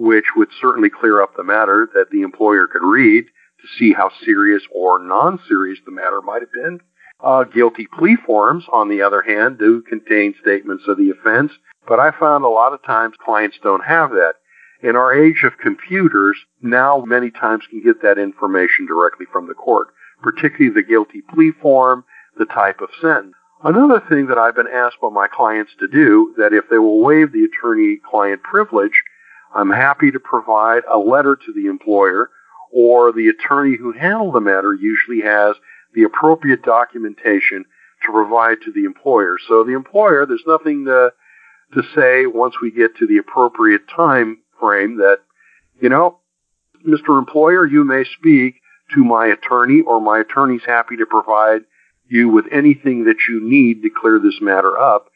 which 0.00 0.24
would 0.34 0.48
certainly 0.62 0.88
clear 0.88 1.20
up 1.20 1.36
the 1.36 1.44
matter 1.44 1.86
that 1.92 2.08
the 2.10 2.22
employer 2.22 2.66
could 2.66 2.82
read 2.82 3.26
to 3.60 3.68
see 3.78 3.92
how 3.92 4.10
serious 4.24 4.62
or 4.74 4.98
non-serious 4.98 5.78
the 5.84 5.92
matter 5.92 6.22
might 6.22 6.40
have 6.40 6.52
been. 6.54 6.80
Uh, 7.22 7.44
guilty 7.44 7.86
plea 7.98 8.16
forms, 8.24 8.64
on 8.72 8.88
the 8.88 9.02
other 9.02 9.20
hand, 9.20 9.58
do 9.58 9.82
contain 9.82 10.34
statements 10.40 10.84
of 10.88 10.96
the 10.96 11.10
offense, 11.10 11.52
but 11.86 12.00
I 12.00 12.12
found 12.18 12.44
a 12.44 12.48
lot 12.48 12.72
of 12.72 12.82
times 12.82 13.14
clients 13.22 13.58
don't 13.62 13.84
have 13.84 14.08
that. 14.12 14.36
In 14.82 14.96
our 14.96 15.12
age 15.12 15.42
of 15.44 15.58
computers, 15.58 16.38
now 16.62 17.04
many 17.06 17.30
times 17.30 17.64
can 17.68 17.82
get 17.82 18.00
that 18.00 18.16
information 18.16 18.86
directly 18.86 19.26
from 19.30 19.48
the 19.48 19.54
court, 19.54 19.88
particularly 20.22 20.74
the 20.74 20.82
guilty 20.82 21.20
plea 21.34 21.52
form, 21.60 22.04
the 22.38 22.46
type 22.46 22.80
of 22.80 22.88
sentence. 23.02 23.34
Another 23.62 24.02
thing 24.08 24.28
that 24.28 24.38
I've 24.38 24.56
been 24.56 24.66
asked 24.66 24.96
by 25.02 25.10
my 25.10 25.28
clients 25.28 25.72
to 25.78 25.86
do, 25.86 26.34
that 26.38 26.54
if 26.54 26.70
they 26.70 26.78
will 26.78 27.02
waive 27.02 27.32
the 27.32 27.44
attorney-client 27.44 28.42
privilege, 28.42 29.02
I'm 29.54 29.70
happy 29.70 30.10
to 30.10 30.20
provide 30.20 30.82
a 30.90 30.98
letter 30.98 31.36
to 31.36 31.52
the 31.52 31.66
employer 31.66 32.30
or 32.72 33.12
the 33.12 33.28
attorney 33.28 33.76
who 33.76 33.92
handled 33.92 34.34
the 34.34 34.40
matter 34.40 34.72
usually 34.72 35.22
has 35.22 35.56
the 35.94 36.04
appropriate 36.04 36.62
documentation 36.62 37.64
to 38.06 38.12
provide 38.12 38.58
to 38.64 38.72
the 38.72 38.84
employer. 38.84 39.36
So 39.48 39.64
the 39.64 39.74
employer, 39.74 40.24
there's 40.24 40.44
nothing 40.46 40.84
to, 40.84 41.12
to 41.74 41.82
say 41.94 42.26
once 42.26 42.54
we 42.62 42.70
get 42.70 42.96
to 42.96 43.06
the 43.06 43.18
appropriate 43.18 43.88
time 43.88 44.38
frame 44.60 44.98
that, 44.98 45.18
you 45.80 45.88
know, 45.88 46.18
Mr. 46.86 47.18
Employer, 47.18 47.66
you 47.66 47.84
may 47.84 48.04
speak 48.04 48.54
to 48.94 49.04
my 49.04 49.26
attorney 49.26 49.82
or 49.82 50.00
my 50.00 50.20
attorney's 50.20 50.64
happy 50.64 50.96
to 50.96 51.06
provide 51.06 51.62
you 52.08 52.28
with 52.28 52.46
anything 52.50 53.04
that 53.04 53.16
you 53.28 53.40
need 53.42 53.82
to 53.82 53.90
clear 53.90 54.18
this 54.18 54.40
matter 54.40 54.78
up. 54.78 55.06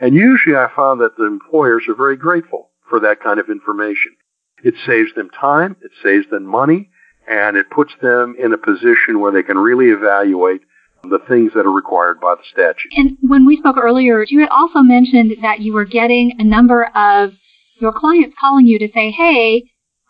And 0.00 0.14
usually 0.14 0.56
I 0.56 0.68
found 0.74 1.00
that 1.00 1.16
the 1.16 1.24
employers 1.24 1.84
are 1.88 1.94
very 1.94 2.16
grateful 2.16 2.70
for 2.88 3.00
that 3.00 3.20
kind 3.22 3.40
of 3.40 3.48
information. 3.48 4.16
It 4.62 4.74
saves 4.86 5.14
them 5.14 5.30
time, 5.30 5.76
it 5.82 5.90
saves 6.02 6.28
them 6.30 6.44
money, 6.44 6.90
and 7.28 7.56
it 7.56 7.70
puts 7.70 7.92
them 8.00 8.34
in 8.38 8.52
a 8.52 8.58
position 8.58 9.20
where 9.20 9.32
they 9.32 9.42
can 9.42 9.58
really 9.58 9.86
evaluate 9.86 10.62
the 11.02 11.18
things 11.28 11.52
that 11.54 11.66
are 11.66 11.72
required 11.72 12.20
by 12.20 12.34
the 12.34 12.42
statute. 12.50 12.92
And 12.96 13.18
when 13.20 13.46
we 13.46 13.56
spoke 13.56 13.76
earlier, 13.76 14.24
you 14.26 14.40
had 14.40 14.48
also 14.48 14.80
mentioned 14.80 15.36
that 15.42 15.60
you 15.60 15.72
were 15.72 15.84
getting 15.84 16.36
a 16.38 16.44
number 16.44 16.84
of 16.94 17.32
your 17.80 17.92
clients 17.92 18.36
calling 18.40 18.66
you 18.66 18.78
to 18.78 18.88
say, 18.94 19.10
hey, 19.10 19.64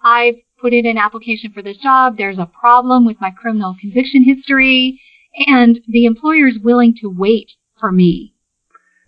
I've 0.05 0.37
put 0.61 0.73
in 0.73 0.87
an 0.87 0.99
application 0.99 1.53
for 1.53 1.63
this 1.63 1.79
job. 1.79 2.17
There's 2.17 2.39
a 2.39 2.47
problem 2.47 3.05
with 3.05 3.17
my 3.21 3.31
criminal 3.31 3.75
conviction 3.81 4.23
history, 4.23 5.01
and 5.47 5.81
the 5.89 6.05
employer 6.05 6.47
is 6.47 6.59
willing 6.63 6.95
to 7.01 7.09
wait 7.09 7.51
for 7.81 7.91
me. 7.91 8.35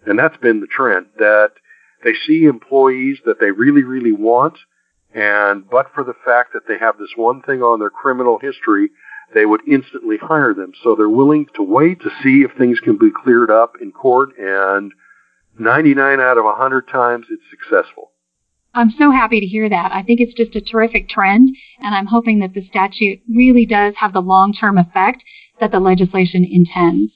And 0.04 0.18
that's 0.18 0.36
been 0.38 0.60
the 0.60 0.66
trend 0.66 1.06
that 1.18 1.52
they 2.04 2.14
see 2.26 2.44
employees 2.44 3.18
that 3.24 3.40
they 3.40 3.50
really, 3.50 3.82
really 3.82 4.12
want, 4.12 4.58
and 5.14 5.68
but 5.68 5.92
for 5.94 6.04
the 6.04 6.14
fact 6.24 6.52
that 6.52 6.68
they 6.68 6.78
have 6.78 6.98
this 6.98 7.12
one 7.16 7.42
thing 7.42 7.62
on 7.62 7.78
their 7.78 7.90
criminal 7.90 8.38
history, 8.38 8.90
they 9.34 9.46
would 9.46 9.62
instantly 9.66 10.16
hire 10.18 10.54
them. 10.54 10.72
So 10.82 10.94
they're 10.94 11.08
willing 11.08 11.46
to 11.54 11.62
wait 11.62 12.00
to 12.02 12.10
see 12.22 12.42
if 12.42 12.56
things 12.56 12.80
can 12.80 12.96
be 12.96 13.10
cleared 13.10 13.50
up 13.50 13.74
in 13.80 13.92
court, 13.92 14.30
and 14.38 14.92
99 15.58 16.20
out 16.20 16.38
of 16.38 16.44
100 16.44 16.88
times 16.88 17.26
it's 17.30 17.42
successful. 17.50 18.12
I'm 18.74 18.90
so 18.90 19.10
happy 19.10 19.40
to 19.40 19.46
hear 19.46 19.70
that. 19.70 19.90
I 19.92 20.02
think 20.02 20.20
it's 20.20 20.34
just 20.34 20.54
a 20.54 20.60
terrific 20.60 21.08
trend, 21.08 21.48
and 21.80 21.94
I'm 21.94 22.06
hoping 22.06 22.40
that 22.40 22.52
the 22.52 22.66
statute 22.68 23.20
really 23.26 23.64
does 23.64 23.94
have 23.96 24.12
the 24.12 24.20
long-term 24.20 24.76
effect 24.76 25.22
that 25.60 25.72
the 25.72 25.80
legislation 25.80 26.44
intends. 26.44 27.10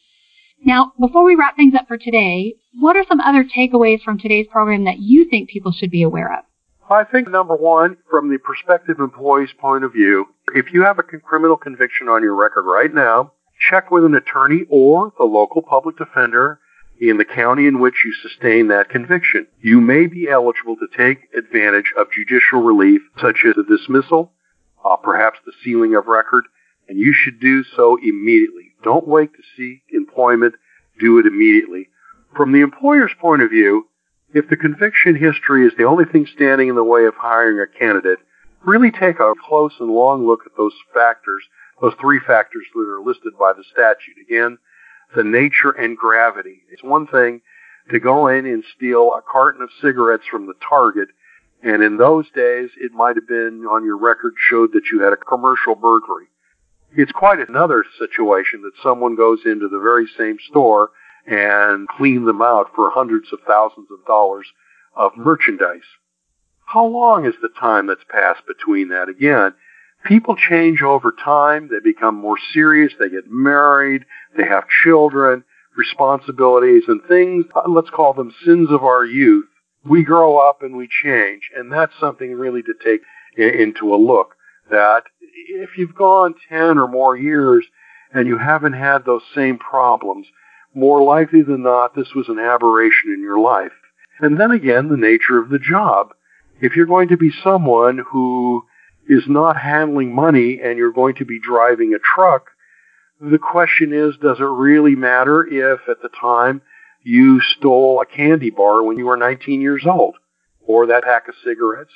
Now, 0.64 0.92
before 1.00 1.24
we 1.24 1.36
wrap 1.36 1.56
things 1.56 1.74
up 1.74 1.88
for 1.88 1.96
today, 1.96 2.54
what 2.78 2.96
are 2.96 3.04
some 3.08 3.20
other 3.20 3.44
takeaways 3.44 4.02
from 4.02 4.18
today's 4.18 4.46
program 4.50 4.84
that 4.84 4.98
you 4.98 5.28
think 5.28 5.48
people 5.48 5.72
should 5.72 5.90
be 5.90 6.02
aware 6.02 6.32
of? 6.32 6.44
I 6.90 7.04
think 7.04 7.28
number 7.28 7.56
one, 7.56 7.96
from 8.10 8.30
the 8.30 8.38
prospective 8.38 8.98
employee's 8.98 9.52
point 9.58 9.84
of 9.84 9.92
view, 9.92 10.26
if 10.54 10.72
you 10.72 10.82
have 10.82 10.98
a 10.98 11.02
criminal 11.02 11.56
conviction 11.56 12.08
on 12.08 12.22
your 12.22 12.34
record 12.34 12.64
right 12.64 12.92
now, 12.92 13.32
check 13.70 13.90
with 13.90 14.04
an 14.04 14.14
attorney 14.14 14.64
or 14.68 15.12
the 15.18 15.24
local 15.24 15.62
public 15.62 15.96
defender 15.96 16.58
in 17.00 17.16
the 17.16 17.24
county 17.24 17.66
in 17.66 17.80
which 17.80 18.04
you 18.04 18.12
sustain 18.12 18.68
that 18.68 18.90
conviction. 18.90 19.46
You 19.60 19.80
may 19.80 20.06
be 20.06 20.28
eligible 20.28 20.76
to 20.76 20.88
take 20.96 21.28
advantage 21.36 21.92
of 21.96 22.08
judicial 22.12 22.60
relief 22.60 23.00
such 23.20 23.44
as 23.46 23.54
a 23.56 23.62
dismissal, 23.62 24.32
uh, 24.84 24.96
perhaps 24.96 25.38
the 25.46 25.52
sealing 25.64 25.94
of 25.94 26.06
record, 26.06 26.44
and 26.90 26.98
you 26.98 27.12
should 27.12 27.38
do 27.38 27.62
so 27.76 27.96
immediately. 28.02 28.72
Don't 28.82 29.06
wait 29.06 29.30
to 29.34 29.42
seek 29.56 29.82
employment. 29.92 30.56
Do 30.98 31.20
it 31.20 31.26
immediately. 31.26 31.88
From 32.36 32.50
the 32.50 32.62
employer's 32.62 33.12
point 33.20 33.42
of 33.42 33.50
view, 33.50 33.86
if 34.34 34.48
the 34.48 34.56
conviction 34.56 35.14
history 35.14 35.64
is 35.64 35.72
the 35.78 35.84
only 35.84 36.04
thing 36.04 36.26
standing 36.26 36.68
in 36.68 36.74
the 36.74 36.82
way 36.82 37.04
of 37.04 37.14
hiring 37.14 37.60
a 37.60 37.78
candidate, 37.78 38.18
really 38.66 38.90
take 38.90 39.20
a 39.20 39.34
close 39.46 39.72
and 39.78 39.88
long 39.88 40.26
look 40.26 40.40
at 40.44 40.56
those 40.56 40.74
factors, 40.92 41.44
those 41.80 41.94
three 42.00 42.18
factors 42.26 42.64
that 42.74 42.80
are 42.80 43.00
listed 43.00 43.34
by 43.38 43.52
the 43.52 43.62
statute. 43.70 44.16
Again, 44.26 44.58
the 45.14 45.22
nature 45.22 45.70
and 45.70 45.96
gravity. 45.96 46.62
It's 46.72 46.82
one 46.82 47.06
thing 47.06 47.40
to 47.92 48.00
go 48.00 48.26
in 48.26 48.46
and 48.46 48.64
steal 48.76 49.12
a 49.14 49.22
carton 49.22 49.62
of 49.62 49.70
cigarettes 49.80 50.26
from 50.28 50.48
the 50.48 50.54
Target, 50.68 51.10
and 51.62 51.84
in 51.84 51.98
those 51.98 52.26
days 52.34 52.70
it 52.80 52.90
might 52.90 53.14
have 53.14 53.28
been 53.28 53.64
on 53.70 53.84
your 53.84 53.96
record 53.96 54.34
showed 54.36 54.72
that 54.72 54.90
you 54.92 55.02
had 55.02 55.12
a 55.12 55.16
commercial 55.16 55.76
burglary. 55.76 56.26
It's 56.96 57.12
quite 57.12 57.38
another 57.48 57.84
situation 57.98 58.62
that 58.62 58.72
someone 58.82 59.14
goes 59.14 59.40
into 59.44 59.68
the 59.68 59.78
very 59.78 60.08
same 60.18 60.38
store 60.48 60.90
and 61.26 61.88
clean 61.88 62.24
them 62.24 62.42
out 62.42 62.70
for 62.74 62.90
hundreds 62.90 63.32
of 63.32 63.38
thousands 63.46 63.88
of 63.92 64.04
dollars 64.06 64.46
of 64.96 65.16
merchandise. 65.16 65.86
How 66.66 66.84
long 66.84 67.26
is 67.26 67.34
the 67.40 67.48
time 67.48 67.86
that's 67.86 68.04
passed 68.08 68.42
between 68.46 68.88
that? 68.88 69.08
Again, 69.08 69.54
people 70.04 70.36
change 70.36 70.82
over 70.82 71.12
time. 71.12 71.68
They 71.68 71.78
become 71.78 72.16
more 72.16 72.38
serious. 72.52 72.92
They 72.98 73.08
get 73.08 73.30
married. 73.30 74.04
They 74.36 74.46
have 74.46 74.64
children, 74.82 75.44
responsibilities, 75.76 76.84
and 76.88 77.02
things, 77.08 77.44
uh, 77.54 77.68
let's 77.68 77.90
call 77.90 78.14
them 78.14 78.34
sins 78.44 78.70
of 78.70 78.82
our 78.82 79.04
youth. 79.04 79.46
We 79.84 80.02
grow 80.02 80.38
up 80.38 80.62
and 80.62 80.76
we 80.76 80.88
change. 81.02 81.50
And 81.56 81.72
that's 81.72 81.92
something 82.00 82.32
really 82.32 82.62
to 82.62 82.74
take 82.84 83.02
into 83.36 83.94
a 83.94 83.96
look 83.96 84.34
that 84.70 85.04
if 85.48 85.70
you've 85.76 85.94
gone 85.94 86.34
10 86.48 86.78
or 86.78 86.88
more 86.88 87.16
years 87.16 87.64
and 88.12 88.26
you 88.26 88.38
haven't 88.38 88.72
had 88.72 89.04
those 89.04 89.22
same 89.34 89.58
problems, 89.58 90.26
more 90.74 91.02
likely 91.02 91.42
than 91.42 91.62
not, 91.62 91.94
this 91.94 92.14
was 92.14 92.28
an 92.28 92.38
aberration 92.38 93.12
in 93.14 93.20
your 93.20 93.38
life. 93.38 93.72
And 94.20 94.38
then 94.38 94.50
again, 94.50 94.88
the 94.88 94.96
nature 94.96 95.38
of 95.38 95.48
the 95.48 95.58
job. 95.58 96.10
If 96.60 96.76
you're 96.76 96.86
going 96.86 97.08
to 97.08 97.16
be 97.16 97.32
someone 97.42 98.04
who 98.12 98.64
is 99.08 99.24
not 99.26 99.56
handling 99.56 100.14
money 100.14 100.60
and 100.62 100.76
you're 100.78 100.92
going 100.92 101.14
to 101.16 101.24
be 101.24 101.40
driving 101.40 101.94
a 101.94 101.98
truck, 101.98 102.50
the 103.20 103.38
question 103.38 103.92
is, 103.92 104.16
does 104.22 104.38
it 104.38 104.44
really 104.44 104.94
matter 104.94 105.46
if 105.46 105.80
at 105.88 106.02
the 106.02 106.10
time 106.20 106.62
you 107.02 107.40
stole 107.40 108.00
a 108.00 108.06
candy 108.06 108.50
bar 108.50 108.82
when 108.82 108.98
you 108.98 109.06
were 109.06 109.16
19 109.16 109.60
years 109.60 109.84
old 109.86 110.16
or 110.60 110.86
that 110.86 111.04
pack 111.04 111.28
of 111.28 111.34
cigarettes? 111.44 111.92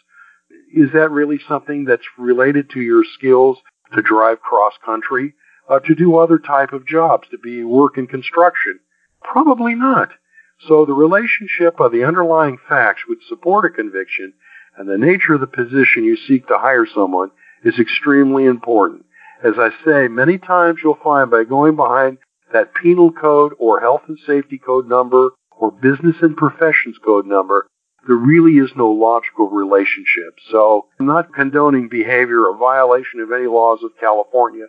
Is 0.75 0.93
that 0.93 1.11
really 1.11 1.39
something 1.49 1.85
that's 1.85 2.07
related 2.19 2.71
to 2.71 2.81
your 2.81 3.05
skills 3.05 3.59
to 3.95 4.03
drive 4.03 4.41
cross 4.41 4.75
country? 4.85 5.35
uh, 5.69 5.81
to 5.81 5.95
do 5.95 6.19
other 6.19 6.39
type 6.39 6.73
of 6.73 6.87
jobs, 6.87 7.29
to 7.31 7.39
be 7.39 7.65
work 7.65 7.97
in 7.97 8.07
construction? 8.07 8.81
Probably 9.23 9.75
not. 9.75 10.11
So 10.69 10.85
the 10.85 10.93
relationship 10.93 11.81
of 11.81 11.93
the 11.93 12.05
underlying 12.05 12.59
facts 12.69 13.03
which 13.09 13.27
support 13.29 13.65
a 13.65 13.71
conviction 13.71 14.35
and 14.77 14.89
the 14.89 14.99
nature 14.99 15.35
of 15.35 15.41
the 15.41 15.47
position 15.47 16.05
you 16.05 16.17
seek 16.17 16.47
to 16.49 16.59
hire 16.59 16.87
someone 16.87 17.31
is 17.65 17.79
extremely 17.79 18.45
important. 18.45 19.05
As 19.43 19.55
I 19.59 19.71
say, 19.85 20.09
many 20.09 20.39
times 20.39 20.81
you'll 20.83 20.99
find 21.03 21.31
by 21.31 21.45
going 21.45 21.77
behind 21.77 22.19
that 22.53 22.75
penal 22.75 23.11
code 23.11 23.53
or 23.59 23.81
health 23.81 24.03
and 24.09 24.19
safety 24.27 24.59
code 24.59 24.89
number 24.89 25.31
or 25.51 25.71
business 25.71 26.17
and 26.23 26.37
professions 26.37 26.97
code 27.05 27.27
number, 27.27 27.67
there 28.07 28.17
really 28.17 28.59
is 28.59 28.71
no 28.77 28.91
logical 28.91 29.49
relationship. 29.49 30.39
So 30.51 30.87
I'm 30.99 31.07
not 31.07 31.35
condoning 31.35 31.89
behavior 31.89 32.47
or 32.47 32.57
violation 32.57 33.21
of 33.21 33.33
any 33.33 33.47
laws 33.47 33.81
of 33.83 33.91
California 33.99 34.67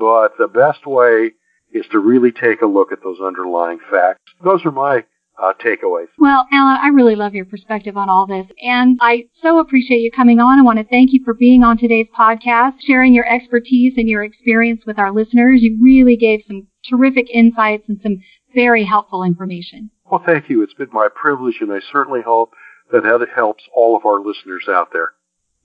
but 0.00 0.38
the 0.38 0.48
best 0.48 0.86
way 0.86 1.32
is 1.72 1.86
to 1.92 1.98
really 1.98 2.32
take 2.32 2.62
a 2.62 2.66
look 2.66 2.90
at 2.90 3.02
those 3.02 3.20
underlying 3.20 3.78
facts. 3.90 4.20
Those 4.42 4.64
are 4.64 4.72
my 4.72 5.04
uh, 5.40 5.52
takeaways. 5.64 6.08
Well, 6.18 6.46
Alan, 6.52 6.78
I 6.82 6.88
really 6.88 7.14
love 7.14 7.34
your 7.34 7.44
perspective 7.44 7.96
on 7.96 8.08
all 8.08 8.26
this. 8.26 8.46
And 8.62 8.98
I 9.00 9.24
so 9.42 9.58
appreciate 9.58 10.00
you 10.00 10.10
coming 10.10 10.40
on. 10.40 10.58
I 10.58 10.62
want 10.62 10.78
to 10.78 10.84
thank 10.84 11.12
you 11.12 11.20
for 11.24 11.34
being 11.34 11.62
on 11.62 11.78
today's 11.78 12.08
podcast, 12.18 12.74
sharing 12.84 13.14
your 13.14 13.26
expertise 13.26 13.94
and 13.96 14.08
your 14.08 14.24
experience 14.24 14.82
with 14.86 14.98
our 14.98 15.12
listeners. 15.12 15.60
You 15.62 15.78
really 15.80 16.16
gave 16.16 16.40
some 16.46 16.66
terrific 16.88 17.30
insights 17.32 17.84
and 17.88 18.00
some 18.02 18.20
very 18.54 18.84
helpful 18.84 19.22
information. 19.22 19.90
Well, 20.10 20.22
thank 20.24 20.50
you. 20.50 20.62
It's 20.62 20.74
been 20.74 20.90
my 20.92 21.08
privilege, 21.14 21.58
and 21.60 21.72
I 21.72 21.78
certainly 21.92 22.22
hope 22.22 22.52
that 22.92 23.04
it 23.04 23.28
helps 23.34 23.64
all 23.74 23.96
of 23.96 24.04
our 24.04 24.20
listeners 24.20 24.66
out 24.68 24.92
there. 24.92 25.12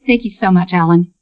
Thank 0.06 0.24
you 0.24 0.32
so 0.40 0.52
much, 0.52 0.70
Alan. 0.72 1.14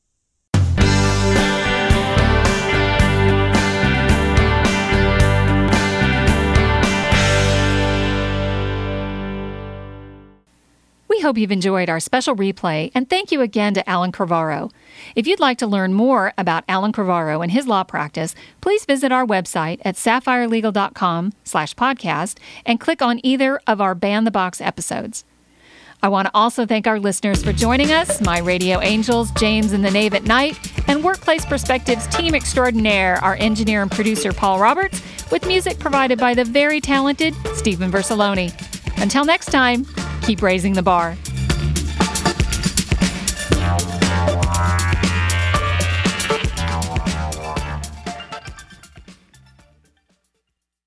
We 11.13 11.19
hope 11.19 11.37
you've 11.37 11.51
enjoyed 11.51 11.89
our 11.89 11.99
special 11.99 12.35
replay, 12.35 12.91
and 12.95 13.07
thank 13.07 13.31
you 13.31 13.41
again 13.41 13.75
to 13.75 13.87
Alan 13.87 14.11
Crivaro. 14.11 14.71
If 15.15 15.27
you'd 15.27 15.39
like 15.39 15.59
to 15.59 15.67
learn 15.67 15.93
more 15.93 16.33
about 16.39 16.63
Alan 16.67 16.91
Crivaro 16.91 17.43
and 17.43 17.51
his 17.51 17.67
law 17.67 17.83
practice, 17.83 18.33
please 18.61 18.83
visit 18.83 19.11
our 19.11 19.23
website 19.23 19.79
at 19.85 19.93
sapphirelegal.com 19.93 21.33
slash 21.43 21.75
podcast 21.75 22.39
and 22.65 22.79
click 22.79 23.03
on 23.03 23.19
either 23.23 23.61
of 23.67 23.79
our 23.79 23.93
Ban 23.93 24.23
the 24.23 24.31
Box 24.31 24.59
episodes. 24.59 25.23
I 26.03 26.09
want 26.09 26.25
to 26.25 26.31
also 26.33 26.65
thank 26.65 26.85
our 26.85 26.99
listeners 26.99 27.41
for 27.41 27.53
joining 27.53 27.93
us, 27.93 28.19
my 28.19 28.39
radio 28.39 28.81
angels, 28.81 29.31
James 29.31 29.71
and 29.71 29.85
the 29.85 29.89
Knave 29.89 30.13
at 30.13 30.25
Night, 30.25 30.59
and 30.89 31.01
Workplace 31.01 31.45
Perspectives 31.45 32.07
team 32.07 32.35
extraordinaire, 32.35 33.15
our 33.23 33.35
engineer 33.35 33.81
and 33.81 33.89
producer, 33.89 34.33
Paul 34.33 34.59
Roberts, 34.59 35.01
with 35.31 35.47
music 35.47 35.79
provided 35.79 36.19
by 36.19 36.33
the 36.33 36.43
very 36.43 36.81
talented 36.81 37.33
Stephen 37.55 37.89
Versaloni. 37.89 38.51
Until 39.01 39.23
next 39.23 39.45
time, 39.45 39.85
keep 40.23 40.41
raising 40.41 40.73
the 40.73 40.83
bar. 40.83 41.15